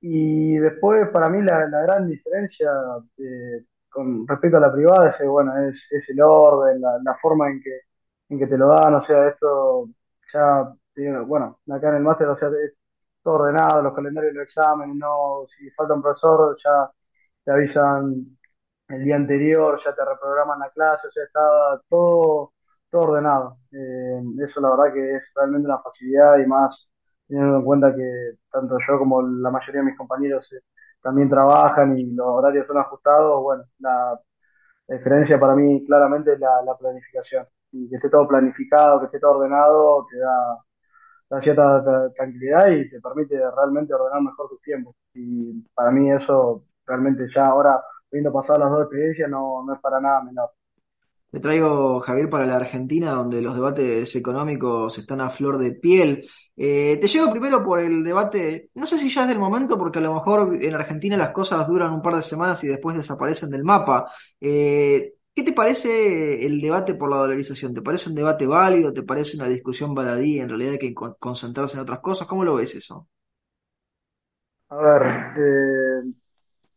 Y 0.00 0.56
después, 0.58 1.08
para 1.10 1.30
mí, 1.30 1.42
la, 1.42 1.68
la 1.68 1.82
gran 1.82 2.08
diferencia 2.08 2.70
eh, 3.18 3.64
con 3.90 4.26
respecto 4.28 4.58
a 4.58 4.60
la 4.60 4.72
privada 4.72 5.10
es, 5.10 5.20
eh, 5.20 5.26
bueno, 5.26 5.56
es, 5.68 5.86
es 5.90 6.08
el 6.10 6.20
orden, 6.22 6.80
la, 6.80 6.98
la 7.04 7.16
forma 7.22 7.50
en 7.50 7.62
que, 7.62 7.80
en 8.30 8.38
que 8.38 8.46
te 8.48 8.58
lo 8.58 8.68
dan, 8.68 8.94
o 8.94 9.02
sea, 9.02 9.28
esto 9.28 9.88
ya, 10.32 10.74
te 10.94 11.10
bueno, 11.22 11.60
acá 11.70 11.90
en 11.90 11.96
el 11.96 12.02
máster, 12.02 12.28
o 12.28 12.36
sea, 12.36 12.48
es 12.48 12.74
todo 13.22 13.34
ordenado, 13.34 13.82
los 13.82 13.94
calendarios 13.94 14.32
de 14.34 14.40
los 14.40 14.48
exámenes, 14.48 14.96
no, 14.96 15.44
si 15.56 15.70
falta 15.70 15.94
un 15.94 16.02
profesor, 16.02 16.56
ya 16.62 16.90
te 17.44 17.52
avisan 17.52 18.38
el 18.88 19.04
día 19.04 19.16
anterior, 19.16 19.80
ya 19.84 19.94
te 19.94 20.04
reprograman 20.04 20.58
la 20.60 20.70
clase, 20.70 21.06
o 21.08 21.10
sea, 21.10 21.24
está 21.24 21.40
todo, 21.88 22.52
todo 22.90 23.02
ordenado. 23.02 23.58
Eh, 23.72 24.22
eso 24.44 24.60
la 24.60 24.70
verdad 24.70 24.92
que 24.94 25.16
es 25.16 25.30
realmente 25.34 25.66
una 25.66 25.80
facilidad 25.82 26.38
y 26.38 26.46
más 26.46 26.88
teniendo 27.28 27.56
en 27.58 27.64
cuenta 27.64 27.94
que 27.94 28.32
tanto 28.50 28.76
yo 28.86 28.98
como 28.98 29.22
la 29.22 29.50
mayoría 29.50 29.80
de 29.80 29.86
mis 29.86 29.96
compañeros 29.98 30.52
eh, 30.52 30.60
también 31.02 31.28
trabajan 31.30 31.98
y 31.98 32.12
los 32.14 32.26
horarios 32.26 32.66
son 32.66 32.78
ajustados, 32.78 33.42
bueno, 33.42 33.64
la, 33.78 34.18
diferencia 34.88 35.40
para 35.40 35.54
mí 35.54 35.84
claramente 35.86 36.34
es 36.34 36.40
la 36.40 36.76
planificación. 36.78 37.46
Y 37.72 37.88
que 37.88 37.96
esté 37.96 38.10
todo 38.10 38.28
planificado, 38.28 39.00
que 39.00 39.06
esté 39.06 39.18
todo 39.20 39.38
ordenado, 39.38 40.06
te 40.10 40.18
da, 40.18 40.58
da 41.32 41.40
cierta 41.40 41.84
tra- 41.84 42.12
tranquilidad 42.14 42.68
y 42.68 42.88
te 42.90 43.00
permite 43.00 43.36
realmente 43.56 43.94
ordenar 43.94 44.22
mejor 44.22 44.48
tus 44.50 44.60
tiempos. 44.62 44.94
Y 45.14 45.62
para 45.74 45.90
mí 45.90 46.10
eso 46.12 46.64
realmente 46.86 47.26
ya 47.34 47.46
ahora, 47.48 47.80
habiendo 48.10 48.32
pasado 48.32 48.58
las 48.60 48.70
dos 48.70 48.82
experiencias, 48.82 49.30
no, 49.30 49.64
no 49.64 49.74
es 49.74 49.80
para 49.80 50.00
nada 50.00 50.22
menor. 50.22 50.50
Te 51.30 51.40
traigo, 51.40 52.00
Javier, 52.00 52.28
para 52.28 52.44
la 52.46 52.56
Argentina, 52.56 53.12
donde 53.12 53.40
los 53.40 53.54
debates 53.54 54.14
económicos 54.16 54.98
están 54.98 55.22
a 55.22 55.30
flor 55.30 55.56
de 55.58 55.72
piel. 55.72 56.28
Eh, 56.56 56.98
te 57.00 57.08
llevo 57.08 57.30
primero 57.30 57.64
por 57.64 57.80
el 57.80 58.04
debate, 58.04 58.70
no 58.74 58.86
sé 58.86 58.98
si 58.98 59.10
ya 59.10 59.22
es 59.22 59.28
del 59.28 59.38
momento, 59.38 59.78
porque 59.78 59.98
a 59.98 60.02
lo 60.02 60.12
mejor 60.12 60.54
en 60.60 60.74
Argentina 60.74 61.16
las 61.16 61.30
cosas 61.32 61.66
duran 61.66 61.94
un 61.94 62.02
par 62.02 62.16
de 62.16 62.22
semanas 62.22 62.62
y 62.64 62.68
después 62.68 62.96
desaparecen 62.98 63.48
del 63.50 63.64
mapa. 63.64 64.12
Eh, 64.40 65.14
¿qué 65.34 65.42
te 65.44 65.52
parece 65.52 66.44
el 66.46 66.60
debate 66.60 66.94
por 66.94 67.10
la 67.10 67.18
dolarización? 67.18 67.74
¿Te 67.74 67.82
parece 67.82 68.08
un 68.10 68.14
debate 68.16 68.46
válido? 68.46 68.92
¿Te 68.92 69.02
parece 69.02 69.36
una 69.36 69.48
discusión 69.48 69.94
baladí? 69.94 70.40
En 70.40 70.48
realidad 70.48 70.72
hay 70.74 70.78
que 70.78 70.94
con- 70.94 71.14
concentrarse 71.18 71.74
en 71.76 71.82
otras 71.82 72.00
cosas. 72.00 72.26
¿Cómo 72.26 72.44
lo 72.44 72.56
ves 72.56 72.74
eso? 72.74 73.08
A 74.70 74.76
ver, 74.76 75.02
eh, 75.38 76.12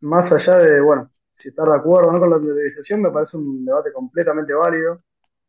más 0.01 0.31
allá 0.31 0.57
de, 0.59 0.81
bueno, 0.81 1.11
si 1.33 1.49
estar 1.49 1.67
de 1.69 1.75
acuerdo 1.77 2.09
o 2.09 2.13
no 2.13 2.19
con 2.19 2.29
la 2.31 2.37
utilización, 2.37 3.01
me 3.01 3.11
parece 3.11 3.37
un 3.37 3.65
debate 3.65 3.93
completamente 3.93 4.53
válido, 4.53 5.01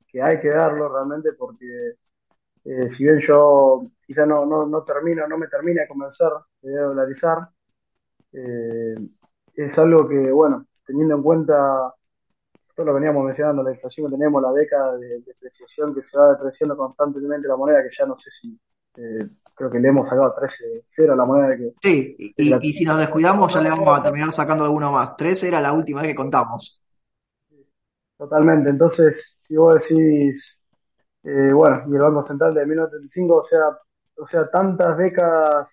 que 0.08 0.22
hay 0.22 0.40
que 0.40 0.50
darlo 0.50 0.88
realmente 0.90 1.32
porque 1.34 1.66
eh, 2.64 2.88
si 2.90 3.04
bien 3.04 3.20
yo 3.20 3.90
quizá 4.06 4.26
no, 4.26 4.46
no, 4.46 4.66
no 4.66 4.84
termino, 4.84 5.26
no 5.28 5.38
me 5.38 5.48
termina 5.48 5.82
de 5.82 5.88
convencer 5.88 6.28
de 6.62 6.76
dolarizar, 6.76 7.48
eh, 8.32 8.94
es 9.54 9.78
algo 9.78 10.08
que, 10.08 10.30
bueno, 10.32 10.66
teniendo 10.86 11.16
en 11.16 11.22
cuenta, 11.22 11.94
lo 12.84 12.94
veníamos 12.94 13.24
mencionando, 13.24 13.62
la 13.62 13.72
inflación 13.72 14.06
que 14.06 14.16
tenemos, 14.16 14.42
la 14.42 14.52
década 14.52 14.96
de 14.96 15.20
depreciación 15.20 15.94
que 15.94 16.02
se 16.02 16.16
va 16.16 16.30
depreciando 16.30 16.76
constantemente 16.76 17.48
la 17.48 17.56
moneda, 17.56 17.82
que 17.82 17.88
ya 17.98 18.06
no 18.06 18.16
sé 18.16 18.30
si, 18.30 18.58
eh, 18.96 19.28
creo 19.54 19.70
que 19.70 19.78
le 19.78 19.88
hemos 19.88 20.08
sacado 20.08 20.34
13-0 20.34 21.12
a 21.12 21.16
la 21.16 21.24
moneda 21.24 21.56
que, 21.56 21.72
Sí, 21.82 22.16
de 22.18 22.34
que 22.34 22.50
la, 22.50 22.58
y, 22.60 22.72
si 22.74 22.84
nos 22.84 22.98
descuidamos 22.98 23.52
ya 23.52 23.60
le 23.60 23.70
vamos 23.70 23.98
a 23.98 24.02
terminar 24.02 24.30
sacando 24.32 24.64
alguno 24.64 24.92
más. 24.92 25.16
Tres 25.16 25.42
era 25.44 25.60
la 25.60 25.72
última 25.72 26.02
vez 26.02 26.10
que 26.10 26.16
contamos. 26.16 26.80
totalmente. 28.18 28.70
Entonces, 28.70 29.36
si 29.40 29.56
vos 29.56 29.74
decís, 29.74 30.60
eh, 31.24 31.52
bueno, 31.52 31.84
y 31.88 31.94
el 31.94 32.02
Banco 32.02 32.22
Central 32.22 32.54
de 32.54 32.66
1935, 32.66 33.36
o 33.36 33.44
sea, 33.44 33.78
o 34.18 34.26
sea, 34.26 34.50
tantas 34.50 34.96
décadas 34.98 35.70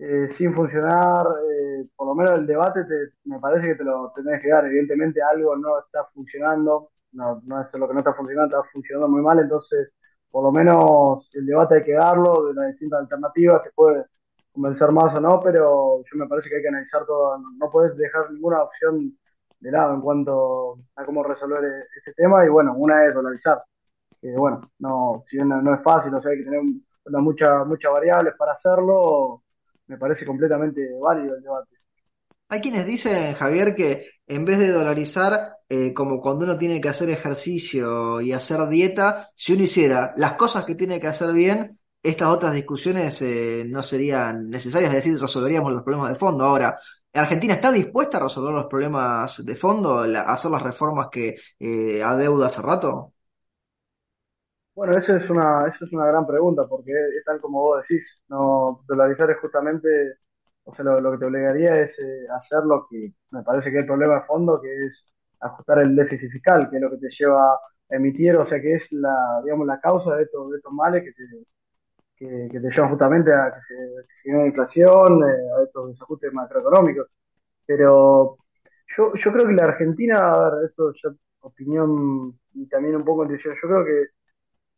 eh, 0.00 0.28
sin 0.36 0.54
funcionar, 0.54 1.26
eh, 1.50 1.86
por 1.96 2.08
lo 2.08 2.16
menos 2.16 2.32
el 2.40 2.46
debate 2.46 2.84
te- 2.86 3.12
me 3.26 3.38
parece 3.40 3.68
que 3.68 3.76
te 3.76 3.84
lo 3.84 4.12
tenés 4.16 4.42
que 4.42 4.48
dar. 4.50 4.66
Evidentemente 4.66 5.20
algo 5.22 5.56
no 5.56 5.78
está 5.80 6.04
funcionando, 6.14 6.90
no, 7.12 7.42
no 7.44 7.62
es 7.62 7.72
lo 7.74 7.88
que 7.88 7.94
no 7.94 8.00
está 8.00 8.14
funcionando, 8.14 8.56
está 8.58 8.70
funcionando 8.72 9.08
muy 9.08 9.22
mal, 9.22 9.38
entonces 9.40 9.92
por 10.30 10.44
lo 10.44 10.52
menos 10.52 11.28
el 11.34 11.46
debate 11.46 11.76
hay 11.76 11.84
que 11.84 11.92
darlo 11.94 12.46
de 12.46 12.54
las 12.54 12.68
distintas 12.72 13.00
alternativas, 13.00 13.62
te 13.64 13.70
puede 13.72 14.04
convencer 14.52 14.90
más 14.92 15.14
o 15.14 15.20
no, 15.20 15.40
pero 15.42 16.02
yo 16.04 16.18
me 16.18 16.26
parece 16.28 16.48
que 16.48 16.56
hay 16.56 16.62
que 16.62 16.68
analizar 16.68 17.04
todo, 17.06 17.38
no, 17.38 17.70
puedes 17.70 17.96
dejar 17.96 18.30
ninguna 18.32 18.62
opción 18.62 19.16
de 19.60 19.70
lado 19.72 19.94
en 19.94 20.00
cuanto 20.00 20.78
a 20.96 21.04
cómo 21.04 21.22
resolver 21.24 21.64
eh, 21.64 21.84
este 21.98 22.14
tema 22.14 22.44
y 22.44 22.48
bueno, 22.48 22.74
una 22.76 23.06
es 23.06 23.14
dolarizar 23.14 23.62
que 24.20 24.32
bueno, 24.36 24.60
no, 24.78 25.24
si 25.28 25.36
no, 25.38 25.62
no 25.62 25.74
es 25.74 25.82
fácil, 25.82 26.14
o 26.14 26.20
sea, 26.20 26.32
hay 26.32 26.38
que 26.38 26.44
tener 26.44 26.62
muchas 27.06 27.66
muchas 27.66 27.92
variables 27.92 28.34
para 28.36 28.52
hacerlo, 28.52 29.42
me 29.90 29.98
parece 29.98 30.24
completamente 30.24 30.88
válido 31.00 31.34
el 31.34 31.42
debate. 31.42 31.76
Hay 32.48 32.60
quienes 32.60 32.86
dicen, 32.86 33.34
Javier, 33.34 33.74
que 33.74 34.06
en 34.26 34.44
vez 34.44 34.60
de 34.60 34.70
dolarizar, 34.70 35.56
eh, 35.68 35.92
como 35.92 36.20
cuando 36.20 36.44
uno 36.44 36.56
tiene 36.56 36.80
que 36.80 36.88
hacer 36.88 37.10
ejercicio 37.10 38.20
y 38.20 38.32
hacer 38.32 38.68
dieta, 38.68 39.30
si 39.34 39.52
uno 39.52 39.64
hiciera 39.64 40.14
las 40.16 40.34
cosas 40.34 40.64
que 40.64 40.76
tiene 40.76 41.00
que 41.00 41.08
hacer 41.08 41.32
bien, 41.32 41.78
estas 42.02 42.28
otras 42.28 42.54
discusiones 42.54 43.20
eh, 43.22 43.64
no 43.66 43.82
serían 43.82 44.48
necesarias, 44.48 44.94
es 44.94 45.04
decir, 45.04 45.20
resolveríamos 45.20 45.72
los 45.72 45.82
problemas 45.82 46.10
de 46.10 46.18
fondo. 46.18 46.44
Ahora, 46.44 46.78
¿Argentina 47.12 47.54
está 47.54 47.72
dispuesta 47.72 48.18
a 48.18 48.22
resolver 48.22 48.54
los 48.54 48.66
problemas 48.66 49.44
de 49.44 49.56
fondo, 49.56 49.98
a 49.98 50.32
hacer 50.32 50.50
las 50.52 50.62
reformas 50.62 51.08
que 51.10 51.36
eh, 51.58 52.02
adeuda 52.02 52.46
hace 52.46 52.62
rato? 52.62 53.14
Bueno, 54.74 54.96
eso 54.96 55.14
es 55.16 55.28
una, 55.28 55.66
eso 55.66 55.84
es 55.84 55.92
una 55.92 56.06
gran 56.06 56.26
pregunta, 56.26 56.66
porque 56.68 56.92
es 56.92 57.24
tal 57.24 57.40
como 57.40 57.60
vos 57.60 57.82
decís, 57.86 58.18
no 58.28 58.82
dolarizar 58.88 59.30
es 59.30 59.38
justamente, 59.38 59.88
o 60.64 60.72
sea, 60.74 60.84
lo, 60.84 61.12
que 61.12 61.18
te 61.18 61.24
obligaría 61.26 61.80
es 61.80 61.98
eh, 61.98 62.26
hacer 62.34 62.60
lo 62.64 62.86
que 62.88 63.12
me 63.30 63.42
parece 63.42 63.70
que 63.70 63.76
es 63.78 63.82
el 63.82 63.86
problema 63.86 64.14
de 64.16 64.26
fondo, 64.26 64.60
que 64.60 64.86
es 64.86 65.04
ajustar 65.40 65.80
el 65.80 65.94
déficit 65.96 66.30
fiscal, 66.30 66.70
que 66.70 66.76
es 66.76 66.82
lo 66.82 66.90
que 66.90 66.98
te 66.98 67.08
lleva 67.18 67.54
a 67.54 67.58
emitir, 67.90 68.36
o 68.36 68.44
sea, 68.44 68.60
que 68.60 68.74
es 68.74 68.90
la, 68.92 69.40
digamos, 69.44 69.66
la 69.66 69.80
causa 69.80 70.16
de 70.16 70.22
estos, 70.24 70.50
de 70.50 70.56
estos 70.58 70.72
males 70.72 71.02
que 71.04 71.12
te, 71.12 72.48
que, 72.50 72.60
te 72.60 72.70
llevan 72.70 72.90
justamente 72.90 73.32
a 73.34 73.52
que 73.52 73.60
se, 73.60 74.30
que 74.30 74.46
inflación, 74.46 75.22
eh, 75.24 75.60
a 75.60 75.64
estos 75.64 75.88
desajustes 75.88 76.32
macroeconómicos. 76.32 77.08
Pero 77.66 78.38
yo, 78.96 79.14
yo 79.14 79.32
creo 79.32 79.46
que 79.46 79.52
la 79.54 79.64
Argentina, 79.64 80.32
a 80.32 80.50
ver, 80.50 80.64
esto 80.66 80.92
ya 81.02 81.10
opinión 81.40 82.38
y 82.54 82.66
también 82.68 82.96
un 82.96 83.04
poco 83.04 83.24
intuición, 83.24 83.54
yo 83.62 83.68
creo 83.68 83.84
que 83.84 84.19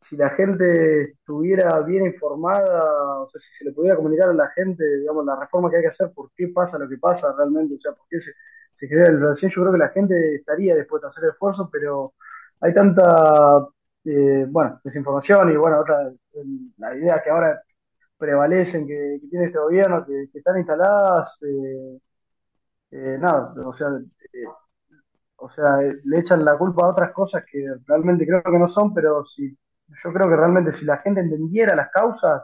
si 0.09 0.15
la 0.17 0.29
gente 0.31 1.03
estuviera 1.11 1.79
bien 1.81 2.05
informada, 2.05 3.21
o 3.21 3.29
sea, 3.29 3.39
si 3.41 3.49
se 3.51 3.65
le 3.65 3.71
pudiera 3.73 3.95
comunicar 3.95 4.29
a 4.29 4.33
la 4.33 4.49
gente, 4.51 4.83
digamos, 4.99 5.25
la 5.25 5.35
reforma 5.39 5.69
que 5.69 5.77
hay 5.77 5.81
que 5.83 5.87
hacer, 5.87 6.11
por 6.13 6.31
qué 6.35 6.47
pasa 6.49 6.77
lo 6.79 6.89
que 6.89 6.97
pasa 6.97 7.33
realmente, 7.37 7.75
o 7.75 7.77
sea, 7.77 7.93
por 7.93 8.07
qué 8.09 8.19
se, 8.19 8.31
se 8.71 8.87
genera 8.87 9.11
la 9.11 9.33
yo 9.33 9.49
creo 9.49 9.71
que 9.71 9.77
la 9.77 9.89
gente 9.89 10.35
estaría 10.35 10.75
dispuesta 10.75 11.07
a 11.07 11.11
hacer 11.11 11.25
esfuerzos, 11.29 11.69
pero 11.71 12.13
hay 12.61 12.73
tanta, 12.73 13.67
eh, 14.05 14.45
bueno, 14.49 14.79
desinformación 14.83 15.51
y, 15.51 15.57
bueno, 15.57 15.79
otra, 15.81 16.07
el- 16.33 16.71
la 16.77 16.95
idea 16.95 17.21
que 17.23 17.29
ahora 17.29 17.61
prevalecen, 18.17 18.87
que, 18.87 19.19
que 19.21 19.27
tiene 19.29 19.45
este 19.47 19.59
gobierno, 19.59 20.05
que, 20.05 20.27
que 20.31 20.39
están 20.39 20.57
instaladas, 20.57 21.37
eh, 21.43 21.99
eh, 22.91 23.17
nada, 23.19 23.53
o 23.65 23.73
sea, 23.73 23.87
eh, 24.33 24.45
o 25.37 25.49
sea, 25.49 25.77
le 26.03 26.19
echan 26.19 26.45
la 26.45 26.57
culpa 26.57 26.85
a 26.85 26.89
otras 26.89 27.11
cosas 27.13 27.43
que 27.51 27.65
realmente 27.87 28.25
creo 28.25 28.41
que 28.43 28.59
no 28.59 28.67
son, 28.67 28.93
pero 28.93 29.25
si, 29.25 29.55
yo 30.03 30.13
creo 30.13 30.29
que 30.29 30.35
realmente 30.35 30.71
si 30.71 30.85
la 30.85 30.97
gente 30.99 31.21
entendiera 31.21 31.75
las 31.75 31.89
causas, 31.91 32.43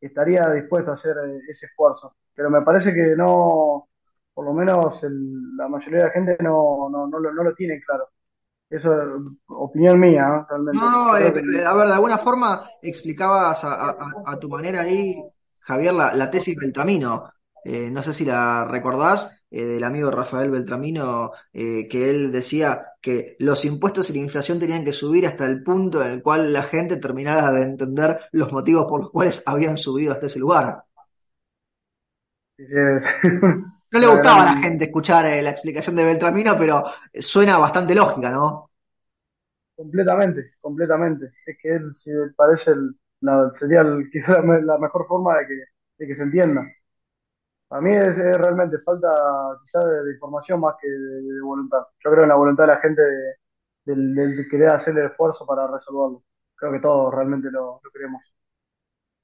estaría 0.00 0.48
dispuesta 0.50 0.90
a 0.90 0.94
hacer 0.94 1.16
eh, 1.26 1.40
ese 1.48 1.66
esfuerzo. 1.66 2.16
Pero 2.34 2.50
me 2.50 2.62
parece 2.62 2.92
que 2.94 3.14
no, 3.16 3.88
por 4.34 4.44
lo 4.46 4.52
menos 4.52 5.02
el- 5.04 5.56
la 5.56 5.68
mayoría 5.68 5.98
de 6.00 6.04
la 6.06 6.10
gente 6.12 6.36
no, 6.40 6.88
no, 6.90 7.06
no 7.08 7.18
lo, 7.20 7.32
no 7.32 7.44
lo 7.44 7.54
tiene 7.54 7.80
claro. 7.82 8.08
Eso 8.70 8.92
es 9.02 9.08
opinión 9.48 10.00
mía, 10.00 10.26
¿no? 10.28 10.46
No, 10.70 10.90
Realmente. 10.90 10.90
no, 10.90 11.16
Yo 11.16 11.18
eh, 11.18 11.32
que 11.32 11.42
eh, 11.60 11.64
a 11.64 11.72
ver, 11.74 11.86
de 11.88 11.94
alguna 11.94 12.18
forma 12.18 12.68
explicabas 12.82 13.62
a- 13.64 13.96
a 14.24 14.38
tu 14.40 14.48
manera 14.48 14.80
ahí, 14.82 15.14
Javier, 15.60 15.94
la, 15.94 16.12
la 16.14 16.30
tesis 16.30 16.56
Beltramino. 16.56 17.30
Eh, 17.62 17.90
no 17.90 18.02
sé 18.02 18.12
si 18.12 18.24
la 18.24 18.64
recordás, 18.66 19.43
eh, 19.54 19.64
del 19.64 19.84
amigo 19.84 20.10
Rafael 20.10 20.50
Beltramino, 20.50 21.32
eh, 21.52 21.88
que 21.88 22.10
él 22.10 22.32
decía 22.32 22.86
que 23.00 23.36
los 23.38 23.64
impuestos 23.64 24.10
y 24.10 24.14
la 24.14 24.18
inflación 24.20 24.58
tenían 24.58 24.84
que 24.84 24.92
subir 24.92 25.26
hasta 25.26 25.46
el 25.46 25.62
punto 25.62 26.02
en 26.04 26.12
el 26.12 26.22
cual 26.22 26.52
la 26.52 26.62
gente 26.64 26.96
terminara 26.96 27.50
de 27.52 27.62
entender 27.62 28.20
los 28.32 28.52
motivos 28.52 28.86
por 28.88 29.00
los 29.02 29.10
cuales 29.10 29.42
habían 29.46 29.76
subido 29.78 30.12
hasta 30.12 30.26
ese 30.26 30.38
lugar. 30.40 30.84
No 33.92 33.98
le 34.00 34.06
gustaba 34.06 34.42
a 34.42 34.44
la 34.46 34.56
gente 34.62 34.84
escuchar 34.86 35.24
eh, 35.26 35.40
la 35.42 35.48
explicación 35.50 35.96
de 35.96 36.04
Beltramino, 36.04 36.54
pero 36.58 36.84
suena 37.18 37.56
bastante 37.58 37.94
lógica, 37.94 38.30
¿no? 38.30 38.70
completamente, 39.76 40.52
completamente. 40.60 41.32
Es 41.46 41.56
que 41.62 41.68
él 41.76 41.94
sí, 41.94 42.10
parece 42.36 42.70
el, 42.72 42.96
la, 43.20 43.50
sería 43.58 43.80
el- 43.82 44.08
quizá 44.10 44.40
la, 44.42 44.60
la 44.60 44.78
mejor 44.78 45.06
forma 45.06 45.38
de 45.38 45.46
que, 45.46 45.54
de 45.98 46.06
que 46.06 46.14
se 46.14 46.22
entienda. 46.22 46.62
A 47.74 47.80
mí 47.80 47.90
es, 47.90 48.16
realmente 48.16 48.78
falta 48.78 49.08
quizá 49.60 49.80
de, 49.80 50.12
información 50.12 50.60
más 50.60 50.76
que 50.80 50.88
de, 50.88 51.42
voluntad. 51.42 51.82
Yo 52.04 52.10
creo 52.12 52.22
en 52.22 52.28
la 52.28 52.36
voluntad 52.36 52.64
de 52.64 52.68
la 52.68 52.80
gente 52.80 53.02
de 53.84 54.48
querer 54.48 54.68
hacer 54.68 54.96
el 54.96 55.06
esfuerzo 55.06 55.44
para 55.44 55.66
resolverlo. 55.66 56.22
Creo 56.54 56.70
que 56.70 56.78
todos 56.78 57.12
realmente 57.12 57.50
lo, 57.50 57.80
lo 57.82 57.90
queremos. 57.90 58.22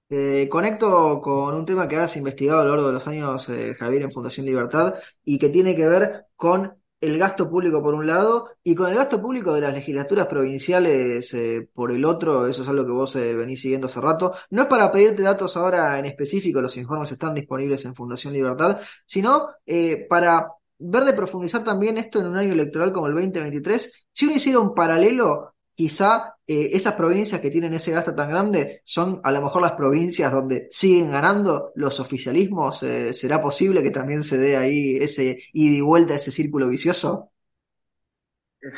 Eh, 0.08 0.48
conecto 0.48 1.20
con 1.20 1.54
un 1.54 1.64
tema 1.64 1.86
que 1.86 1.96
has 1.96 2.16
investigado 2.16 2.62
a 2.62 2.64
lo 2.64 2.70
largo 2.70 2.88
de 2.88 2.94
los 2.94 3.06
años, 3.06 3.48
eh, 3.50 3.76
Javier, 3.78 4.02
en 4.02 4.10
Fundación 4.10 4.44
Libertad, 4.44 4.96
y 5.24 5.38
que 5.38 5.50
tiene 5.50 5.76
que 5.76 5.86
ver 5.86 6.26
con 6.34 6.79
el 7.00 7.18
gasto 7.18 7.48
público 7.48 7.82
por 7.82 7.94
un 7.94 8.06
lado 8.06 8.50
y 8.62 8.74
con 8.74 8.90
el 8.90 8.96
gasto 8.96 9.20
público 9.20 9.54
de 9.54 9.62
las 9.62 9.74
legislaturas 9.74 10.26
provinciales 10.26 11.32
eh, 11.34 11.68
por 11.72 11.92
el 11.92 12.04
otro. 12.04 12.46
Eso 12.46 12.62
es 12.62 12.68
algo 12.68 12.84
que 12.84 12.92
vos 12.92 13.16
eh, 13.16 13.34
venís 13.34 13.62
siguiendo 13.62 13.86
hace 13.86 14.00
rato. 14.00 14.32
No 14.50 14.62
es 14.62 14.68
para 14.68 14.92
pedirte 14.92 15.22
datos 15.22 15.56
ahora 15.56 15.98
en 15.98 16.06
específico, 16.06 16.60
los 16.60 16.76
informes 16.76 17.10
están 17.12 17.34
disponibles 17.34 17.84
en 17.84 17.94
Fundación 17.94 18.32
Libertad, 18.34 18.80
sino 19.06 19.48
eh, 19.66 20.06
para 20.08 20.48
ver 20.78 21.04
de 21.04 21.12
profundizar 21.12 21.64
también 21.64 21.98
esto 21.98 22.20
en 22.20 22.26
un 22.26 22.36
año 22.36 22.52
electoral 22.52 22.92
como 22.92 23.06
el 23.06 23.14
2023. 23.14 23.92
Si 24.12 24.26
uno 24.26 24.36
hiciera 24.36 24.60
un 24.60 24.74
paralelo 24.74 25.54
quizá 25.74 26.34
eh, 26.46 26.70
esas 26.74 26.94
provincias 26.94 27.40
que 27.40 27.50
tienen 27.50 27.74
ese 27.74 27.92
gasto 27.92 28.14
tan 28.14 28.28
grande 28.30 28.82
son 28.84 29.20
a 29.24 29.32
lo 29.32 29.42
mejor 29.42 29.62
las 29.62 29.72
provincias 29.72 30.32
donde 30.32 30.68
siguen 30.70 31.10
ganando 31.10 31.72
los 31.76 32.00
oficialismos. 32.00 32.82
Eh, 32.82 33.14
¿será 33.14 33.40
posible 33.42 33.82
que 33.82 33.90
también 33.90 34.22
se 34.24 34.38
dé 34.38 34.56
ahí 34.56 34.96
ese 35.00 35.38
ida 35.52 35.76
y 35.76 35.80
vuelta, 35.80 36.14
ese 36.14 36.30
círculo 36.32 36.68
vicioso? 36.68 37.30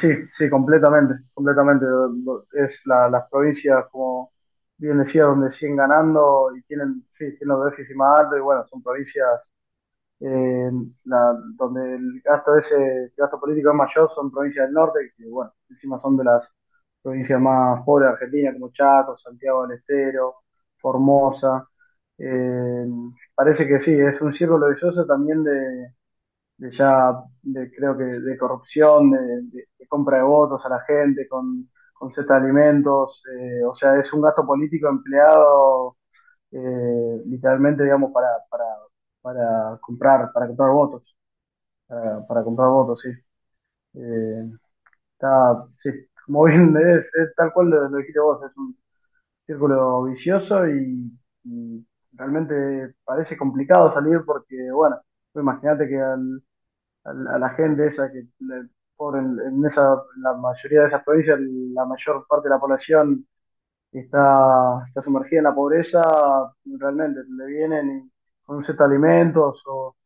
Sí, 0.00 0.08
sí, 0.38 0.48
completamente, 0.48 1.14
completamente. 1.34 1.84
Es 2.52 2.80
la- 2.84 3.08
las 3.08 3.28
provincias, 3.30 3.84
como 3.90 4.32
bien 4.76 4.98
decía, 4.98 5.24
donde 5.24 5.50
siguen 5.50 5.76
ganando 5.76 6.54
y 6.56 6.62
tienen, 6.62 7.04
sí, 7.08 7.36
tienen 7.36 7.48
los 7.48 7.64
déficits 7.66 7.96
más 7.96 8.20
altos 8.20 8.38
y 8.38 8.40
bueno, 8.42 8.64
son 8.68 8.82
provincias 8.82 9.48
eh, 10.20 10.70
la- 11.04 11.36
donde 11.56 11.96
el 11.96 12.20
gasto 12.24 12.56
ese, 12.56 12.74
el 12.76 13.12
gasto 13.16 13.40
político 13.40 13.70
es 13.70 13.76
mayor, 13.76 14.10
son 14.14 14.30
provincias 14.32 14.66
del 14.66 14.74
norte, 14.74 15.00
que 15.16 15.26
bueno, 15.28 15.52
encima 15.70 16.00
son 16.00 16.16
de 16.16 16.24
las 16.24 16.48
provincias 17.02 17.40
más 17.40 17.82
pobres 17.84 18.08
de 18.08 18.12
Argentina, 18.14 18.52
como 18.52 18.70
Chaco, 18.72 19.16
Santiago 19.18 19.66
del 19.66 19.78
Estero, 19.78 20.36
Formosa. 20.78 21.68
Eh, 22.18 22.86
parece 23.34 23.66
que 23.66 23.78
sí, 23.78 23.92
es 23.92 24.20
un 24.22 24.32
círculo 24.32 24.68
vicioso 24.70 25.06
también 25.06 25.42
de, 26.58 26.70
ya, 26.70 27.12
de, 27.42 27.70
creo 27.72 27.96
que 27.96 28.04
de 28.04 28.38
corrupción, 28.38 29.10
de, 29.10 29.18
de- 29.50 29.68
de 29.78 29.86
compra 29.88 30.18
de 30.18 30.22
votos 30.24 30.64
a 30.64 30.68
la 30.68 30.80
gente 30.86 31.26
con, 31.28 31.68
con 31.94 32.10
de 32.12 32.34
alimentos, 32.34 33.22
eh, 33.38 33.64
o 33.64 33.74
sea, 33.74 33.96
es 33.98 34.12
un 34.12 34.22
gasto 34.22 34.46
político 34.46 34.88
empleado 34.88 35.96
eh, 36.52 37.22
literalmente, 37.26 37.84
digamos, 37.84 38.12
para, 38.12 38.28
para, 38.50 38.64
para 39.22 39.78
comprar, 39.80 40.32
para 40.32 40.46
comprar 40.48 40.70
votos, 40.72 41.16
para, 41.86 42.26
para 42.26 42.44
comprar 42.44 42.68
votos, 42.70 43.00
sí. 43.02 43.10
Eh, 43.94 44.50
está, 45.14 45.66
sí, 45.82 45.90
como 46.26 46.44
bien 46.44 46.76
es, 46.96 47.10
es 47.14 47.34
tal 47.36 47.52
cual 47.52 47.70
lo, 47.70 47.88
lo 47.88 47.98
dijiste 47.98 48.20
vos, 48.20 48.42
es 48.44 48.56
un 48.56 48.76
círculo 49.46 50.04
vicioso 50.04 50.66
y, 50.68 51.12
realmente 52.12 52.94
parece 53.04 53.36
complicado 53.36 53.92
salir 53.92 54.20
porque, 54.26 54.56
bueno, 54.72 55.00
imagínate 55.34 55.88
que 55.88 55.98
al, 56.00 56.42
a 57.28 57.38
la 57.38 57.50
gente 57.50 57.86
esa 57.86 58.10
que 58.12 58.24
le- 58.40 58.68
por 58.96 59.16
en, 59.18 59.38
esa, 59.66 60.02
la 60.18 60.34
mayoría 60.34 60.82
de 60.82 60.88
esas 60.88 61.04
provincias, 61.04 61.38
la 61.40 61.84
mayor 61.86 62.26
parte 62.28 62.48
de 62.48 62.54
la 62.54 62.60
población 62.60 63.26
está, 63.92 64.84
sumergida 65.04 65.38
en 65.40 65.44
la 65.44 65.54
pobreza, 65.54 66.02
realmente 66.64 67.20
le 67.28 67.46
vienen 67.46 68.12
con 68.44 68.58
un 68.58 68.64
set 68.64 68.76
de 68.78 68.84
alimentos 68.84 69.62
o 69.66 69.96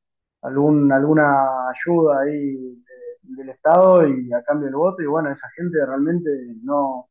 algún, 0.43 0.93
alguna 0.93 1.71
ayuda 1.71 2.21
ahí 2.23 2.85
del 3.29 3.51
Estado 3.51 4.07
y 4.09 4.33
a 4.33 4.43
cambio 4.43 4.67
del 4.67 4.77
voto, 4.77 5.03
y 5.03 5.07
bueno, 5.07 5.31
esa 5.31 5.49
gente 5.57 5.85
realmente 5.85 6.31
no 6.62 7.09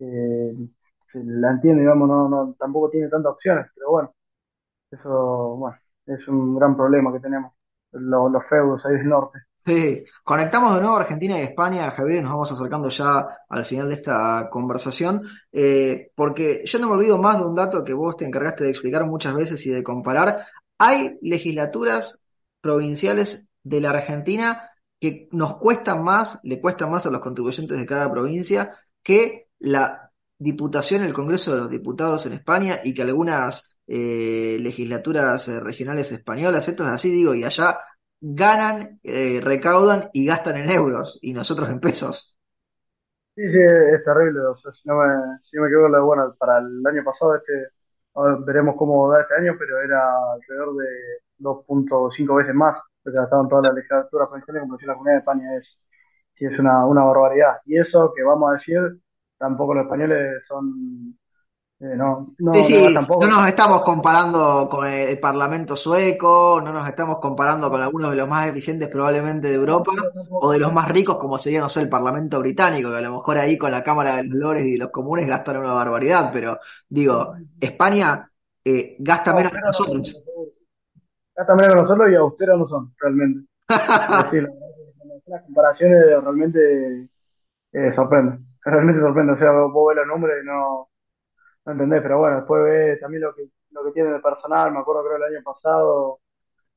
eh, 0.00 0.54
se 1.12 1.20
la 1.24 1.52
entiende, 1.52 1.82
digamos, 1.82 2.08
no, 2.08 2.28
no, 2.28 2.54
tampoco 2.58 2.90
tiene 2.90 3.08
tantas 3.08 3.32
opciones, 3.34 3.66
pero 3.74 3.90
bueno, 3.92 4.14
eso, 4.90 5.56
bueno, 5.58 5.78
es 6.06 6.28
un 6.28 6.56
gran 6.56 6.76
problema 6.76 7.12
que 7.12 7.20
tenemos, 7.20 7.52
lo- 7.92 8.28
los 8.30 8.44
feudos 8.48 8.84
ahí 8.86 8.94
del 8.98 9.08
norte. 9.08 9.40
Sí, 9.64 10.04
conectamos 10.22 10.76
de 10.76 10.80
nuevo 10.80 10.96
Argentina 10.96 11.36
y 11.38 11.42
España, 11.42 11.90
Javier, 11.90 12.22
nos 12.22 12.30
vamos 12.32 12.52
acercando 12.52 12.88
ya 12.88 13.26
al 13.48 13.64
final 13.66 13.88
de 13.88 13.94
esta 13.96 14.48
conversación, 14.48 15.22
eh, 15.50 16.12
porque 16.14 16.62
yo 16.64 16.78
no 16.78 16.86
me 16.86 16.92
olvido 16.94 17.18
más 17.18 17.38
de 17.40 17.46
un 17.46 17.56
dato 17.56 17.82
que 17.82 17.92
vos 17.92 18.16
te 18.16 18.24
encargaste 18.24 18.62
de 18.62 18.70
explicar 18.70 19.04
muchas 19.06 19.34
veces 19.34 19.66
y 19.66 19.70
de 19.70 19.82
comparar. 19.82 20.46
Hay 20.78 21.18
legislaturas 21.20 22.24
provinciales 22.60 23.48
de 23.64 23.80
la 23.80 23.90
Argentina 23.90 24.70
que 25.10 25.28
nos 25.32 25.56
cuestan 25.56 26.02
más, 26.02 26.40
le 26.42 26.60
cuestan 26.60 26.90
más 26.90 27.06
a 27.06 27.10
los 27.10 27.20
contribuyentes 27.20 27.78
de 27.78 27.86
cada 27.86 28.10
provincia 28.10 28.76
que 29.02 29.48
la 29.58 30.12
Diputación, 30.38 31.02
el 31.02 31.14
Congreso 31.14 31.52
de 31.52 31.58
los 31.58 31.70
Diputados 31.70 32.26
en 32.26 32.34
España 32.34 32.80
y 32.84 32.92
que 32.92 33.02
algunas 33.02 33.80
eh, 33.86 34.58
legislaturas 34.60 35.48
eh, 35.48 35.60
regionales 35.60 36.12
españolas, 36.12 36.68
esto 36.68 36.82
es 36.82 36.90
así, 36.90 37.10
digo, 37.10 37.34
y 37.34 37.44
allá 37.44 37.78
ganan, 38.20 39.00
eh, 39.02 39.40
recaudan 39.42 40.10
y 40.12 40.26
gastan 40.26 40.56
en 40.56 40.70
euros 40.70 41.18
y 41.22 41.32
nosotros 41.32 41.70
en 41.70 41.80
pesos. 41.80 42.36
Sí, 43.34 43.48
sí, 43.48 43.58
es 43.58 44.04
terrible. 44.04 44.40
O 44.40 44.56
sea, 44.56 44.72
si 44.72 44.80
no 44.88 44.96
me, 44.96 45.38
si 45.40 45.56
equivoco, 45.56 46.04
bueno, 46.04 46.34
para 46.38 46.58
el 46.58 46.86
año 46.86 47.02
pasado, 47.04 47.36
este, 47.36 47.68
veremos 48.44 48.74
cómo 48.76 49.10
da 49.10 49.22
este 49.22 49.36
año, 49.36 49.54
pero 49.58 49.80
era 49.80 50.02
alrededor 50.32 50.76
de 50.76 50.88
2.5 51.38 52.36
veces 52.36 52.54
más 52.54 52.76
lo 53.06 53.12
que 53.12 53.18
gastaban 53.18 53.48
todas 53.48 53.66
las 53.66 53.74
legislaturas 53.74 54.28
provinciales 54.28 54.62
en 54.62 54.68
comparación 54.68 54.90
a 54.90 54.92
la 54.92 54.96
Comunidad 54.96 55.14
de 55.14 55.18
España. 55.18 55.56
Es, 55.56 55.78
sí, 56.34 56.44
es 56.44 56.58
una, 56.58 56.84
una 56.84 57.04
barbaridad. 57.04 57.60
Y 57.64 57.78
eso 57.78 58.12
que 58.14 58.22
vamos 58.22 58.48
a 58.48 58.52
decir, 58.52 59.00
tampoco 59.38 59.74
los 59.74 59.84
españoles 59.84 60.44
son, 60.46 61.16
eh, 61.78 61.94
no, 61.94 62.34
no, 62.38 62.52
no 62.52 62.52
sí, 62.52 62.94
nos 62.94 63.48
estamos 63.48 63.82
comparando 63.82 64.68
con 64.68 64.86
el, 64.86 65.18
Parlamento 65.20 65.76
sueco, 65.76 66.60
no 66.64 66.72
nos 66.72 66.88
estamos 66.88 67.18
comparando 67.20 67.70
con 67.70 67.80
algunos 67.80 68.10
de 68.10 68.16
los 68.16 68.28
más 68.28 68.48
eficientes 68.48 68.88
probablemente 68.88 69.48
de 69.48 69.54
Europa 69.54 69.92
o 70.30 70.50
de 70.50 70.58
los 70.58 70.72
más 70.72 70.88
ricos 70.88 71.18
como 71.18 71.38
sería, 71.38 71.60
no 71.60 71.68
sé, 71.68 71.80
el 71.80 71.88
Parlamento 71.88 72.40
británico, 72.40 72.90
que 72.90 72.98
a 72.98 73.02
lo 73.02 73.12
mejor 73.12 73.38
ahí 73.38 73.56
con 73.56 73.70
la 73.70 73.82
Cámara 73.82 74.16
de 74.16 74.24
los 74.24 74.34
Lores 74.34 74.66
y 74.66 74.72
de 74.72 74.78
los 74.78 74.90
Comunes 74.90 75.26
gastan 75.26 75.58
una 75.58 75.74
barbaridad, 75.74 76.30
pero 76.32 76.58
digo, 76.88 77.34
España 77.60 78.30
eh, 78.64 78.96
gasta 78.98 79.32
menos 79.32 79.52
que 79.52 79.60
nosotros. 79.60 80.25
Gastan 81.36 81.56
menos 81.56 81.74
que 81.74 81.82
nosotros 81.82 82.10
y 82.10 82.14
austeros 82.14 82.58
no 82.58 82.66
son, 82.66 82.94
realmente. 82.98 83.48
Decir, 84.16 84.44
la 84.44 85.16
las 85.26 85.42
comparaciones 85.44 86.04
realmente 86.06 87.08
Eh, 87.72 87.90
sorprende, 87.92 88.38
realmente 88.64 89.00
sorprende. 89.00 89.32
O 89.34 89.36
sea, 89.36 89.52
vos, 89.52 89.88
ves 89.88 89.96
los 89.98 90.06
números 90.08 90.38
y 90.42 90.46
no, 90.46 90.90
no 91.66 91.72
entendés, 91.72 92.02
pero 92.02 92.18
bueno, 92.18 92.36
después 92.38 92.64
ves 92.64 93.00
también 93.00 93.22
lo 93.24 93.34
que, 93.34 93.48
lo 93.72 93.84
que 93.84 93.92
tiene 93.92 94.12
de 94.12 94.20
personal. 94.20 94.72
Me 94.72 94.80
acuerdo, 94.80 95.04
creo, 95.04 95.16
el 95.18 95.34
año 95.34 95.42
pasado, 95.44 96.20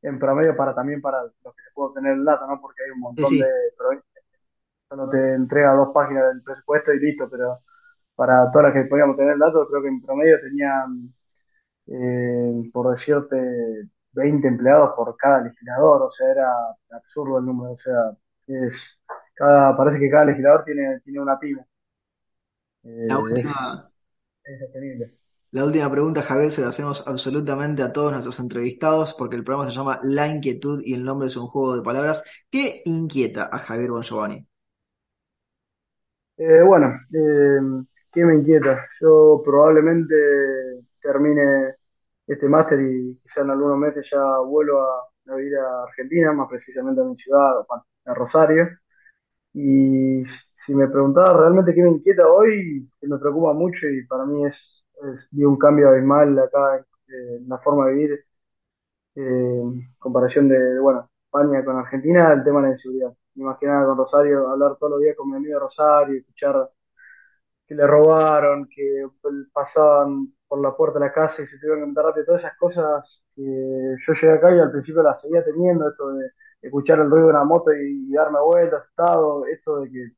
en 0.04 0.20
promedio, 0.20 0.56
para 0.58 0.76
también 0.76 1.02
para 1.02 1.24
los 1.24 1.56
que 1.56 1.64
se 1.64 1.72
puede 1.74 1.90
obtener 1.90 2.14
el 2.14 2.26
dato, 2.26 2.48
¿no? 2.48 2.62
Porque 2.62 2.84
hay 2.86 2.92
un 2.92 3.02
Sí, 3.16 3.26
montón 3.26 3.38
de 3.38 3.46
sí. 3.46 3.56
provincias 3.78 4.08
solo 4.90 5.10
te 5.10 5.34
entrega 5.36 5.74
dos 5.74 5.90
páginas 5.94 6.28
del 6.30 6.44
presupuesto 6.44 6.94
y 6.94 7.00
listo, 7.00 7.30
pero 7.30 7.60
para 8.16 8.52
todas 8.52 8.68
las 8.68 8.74
que 8.84 8.90
podíamos 8.90 9.18
tener 9.18 9.34
el 9.34 9.40
dato, 9.40 9.68
creo 9.70 9.82
que 9.84 9.90
en 9.90 10.02
promedio 10.02 10.40
tenían, 10.42 11.14
eh, 11.88 12.70
por 12.74 12.92
decirte, 12.96 13.38
20 14.14 14.48
empleados 14.48 14.92
por 14.96 15.16
cada 15.18 15.42
legislador, 15.42 16.04
o 16.04 16.12
sea, 16.12 16.32
era 16.32 16.48
absurdo 16.92 17.40
el 17.40 17.46
número, 17.46 17.74
o 17.74 17.78
sea, 17.80 18.12
es, 18.48 18.74
cada, 19.36 19.76
parece 19.78 20.00
que 20.00 20.10
cada 20.10 20.26
legislador 20.26 20.64
tiene, 20.66 21.00
tiene 21.02 21.22
una 21.22 21.40
pyme. 21.40 21.66
Eh, 22.84 22.90
La 23.08 23.18
es, 23.36 23.48
última, 23.48 23.92
es 24.44 24.60
sostenible. 24.60 25.14
la 25.52 25.64
última 25.66 25.90
pregunta, 25.92 26.24
Javier, 26.24 26.52
se 26.52 26.62
la 26.62 26.70
hacemos 26.70 27.08
absolutamente 27.08 27.84
a 27.84 27.94
todos 27.94 28.12
nuestros 28.12 28.40
entrevistados 28.40 29.14
porque 29.14 29.36
el 29.36 29.44
programa 29.44 29.70
se 29.70 29.76
llama 29.78 30.00
La 30.04 30.28
Inquietud 30.28 30.82
y 30.84 30.94
el 30.96 31.04
nombre 31.04 31.28
es 31.28 31.36
un 31.38 31.48
juego 31.48 31.76
de 31.76 31.84
palabras. 31.84 32.24
¿Qué 32.50 32.82
inquieta 32.86 33.48
a 33.52 33.60
Javier 33.60 33.92
Bongiovanni? 33.92 34.48
Eh, 36.38 36.62
bueno, 36.64 36.88
eh, 37.14 37.60
¿qué 38.14 38.24
me 38.26 38.36
inquieta? 38.36 38.88
Yo 39.02 39.42
probablemente 39.44 40.16
termine 41.02 41.76
este 42.34 42.48
máster 42.50 42.80
y 42.82 43.18
quizá 43.24 43.42
en 43.42 43.52
algunos 43.52 43.78
meses 43.78 44.08
ya 44.12 44.22
vuelvo 44.40 44.82
a, 44.82 45.34
a 45.34 45.36
vivir 45.36 45.58
a 45.58 45.84
Argentina, 45.84 46.34
más 46.34 46.50
precisamente 46.50 47.02
a 47.02 47.06
mi 47.06 47.16
ciudad, 47.16 47.66
a 48.06 48.14
Rosario. 48.14 48.68
Y 49.54 50.24
si 50.54 50.76
me 50.76 50.88
preguntaba 50.88 51.38
realmente 51.40 51.74
qué 51.74 51.82
me 51.82 51.90
inquieta 51.92 52.28
hoy, 52.30 52.90
que 53.00 53.08
me 53.08 53.18
preocupa 53.20 53.54
mucho 53.54 53.88
y 53.88 54.06
para 54.06 54.26
mí 54.26 54.46
es, 54.46 54.86
es 55.04 55.46
un 55.46 55.58
cambio 55.58 55.90
abismal 55.90 56.38
acá 56.40 56.78
eh, 56.78 57.38
en 57.40 57.50
la 57.50 57.58
forma 57.60 57.88
de 57.88 57.94
vivir, 57.94 58.26
eh, 59.16 59.62
en 59.64 59.94
comparación 60.00 60.48
de, 60.50 60.80
bueno, 60.80 61.10
España 61.26 61.64
con 61.66 61.78
Argentina, 61.78 62.34
el 62.34 62.44
tema 62.44 62.60
de 62.62 62.68
la 62.68 62.74
inseguridad. 62.74 63.14
Me 63.36 63.44
imaginaba 63.44 63.86
con 63.88 63.98
Rosario, 63.98 64.50
hablar 64.50 64.78
todos 64.78 64.94
los 64.94 65.02
días 65.02 65.16
con 65.16 65.30
mi 65.30 65.38
amigo 65.38 65.60
Rosario, 65.60 66.18
escuchar 66.20 66.70
que 67.70 67.76
le 67.76 67.88
robaron, 67.88 68.68
que 68.70 69.06
pasaban 69.54 70.34
por 70.48 70.62
la 70.62 70.76
puerta 70.76 71.00
de 71.00 71.06
la 71.06 71.14
casa 71.14 71.42
y 71.42 71.46
se 71.46 71.60
tuvieron 71.60 71.82
que 71.82 71.88
meter 71.88 72.04
rápido, 72.06 72.26
todas 72.26 72.42
esas 72.42 72.58
cosas 72.58 73.24
que 73.36 73.44
yo 73.44 74.14
llegué 74.14 74.34
acá 74.34 74.56
y 74.56 74.60
al 74.60 74.72
principio 74.72 75.04
las 75.04 75.22
seguía 75.22 75.46
teniendo, 75.46 75.90
esto 75.90 76.10
de 76.14 76.32
escuchar 76.64 77.00
el 77.00 77.10
ruido 77.12 77.28
de 77.28 77.34
una 77.34 77.46
moto 77.46 77.72
y, 77.74 78.08
y 78.10 78.14
darme 78.14 78.40
vuelta, 78.42 78.78
asustado, 78.78 79.46
esto 79.48 79.82
de 79.82 79.92
que 79.92 80.12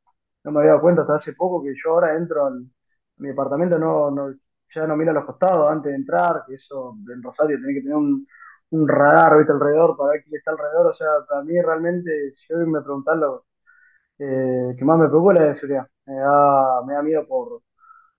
no 0.45 0.51
me 0.51 0.59
había 0.61 0.71
dado 0.71 0.81
cuenta 0.81 1.01
hasta 1.03 1.15
hace 1.15 1.33
poco 1.33 1.63
que 1.63 1.73
yo 1.75 1.91
ahora 1.91 2.15
entro 2.17 2.45
al, 2.45 2.65
mi 3.17 3.29
departamento, 3.29 3.77
no, 3.79 4.11
no, 4.11 4.33
ya 4.73 4.87
no 4.87 4.95
miro 4.97 5.11
a 5.11 5.13
los 5.13 5.25
costados 5.25 5.69
antes 5.71 5.91
de 5.91 5.97
entrar, 5.97 6.43
que 6.47 6.55
eso 6.55 6.95
en 7.13 7.21
Rosario 7.23 7.57
tiene 7.57 7.73
que 7.75 7.81
tener 7.81 7.95
un, 7.97 8.27
radar 8.87 9.37
¿viste? 9.37 9.51
alrededor 9.53 9.97
para 9.97 10.13
ver 10.13 10.23
quién 10.23 10.37
está 10.37 10.51
alrededor, 10.51 10.87
o 10.87 10.93
sea, 10.93 11.07
para 11.27 11.43
mí 11.43 11.61
realmente, 11.61 12.33
si 12.33 12.53
hoy 12.53 12.65
me 12.67 12.81
preguntan 12.81 13.19
lo 13.19 13.45
eh, 14.19 14.75
que 14.77 14.85
más 14.85 14.99
me 14.99 15.09
preocupa 15.09 15.33
es 15.35 15.39
la 15.41 15.55
seguridad, 15.55 15.87
me 16.13 16.19
da, 16.19 16.81
me 16.85 16.93
da 16.93 17.01
miedo 17.01 17.25
por 17.27 17.61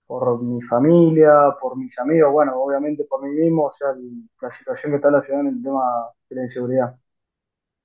por 0.05 0.43
mi 0.43 0.61
familia, 0.63 1.55
por 1.59 1.77
mis 1.77 1.97
amigos, 1.97 2.31
bueno, 2.31 2.51
obviamente 2.61 3.05
por 3.05 3.23
mí 3.23 3.29
mismo, 3.29 3.67
o 3.67 3.73
sea, 3.73 3.91
el- 3.91 4.29
la 4.41 4.51
situación 4.51 4.91
que 4.91 4.95
está 4.97 5.09
la 5.09 5.21
ciudad 5.23 5.39
en 5.41 5.47
el 5.47 5.63
tema 5.63 5.81
de 6.29 6.35
la 6.35 6.41
inseguridad. 6.43 6.95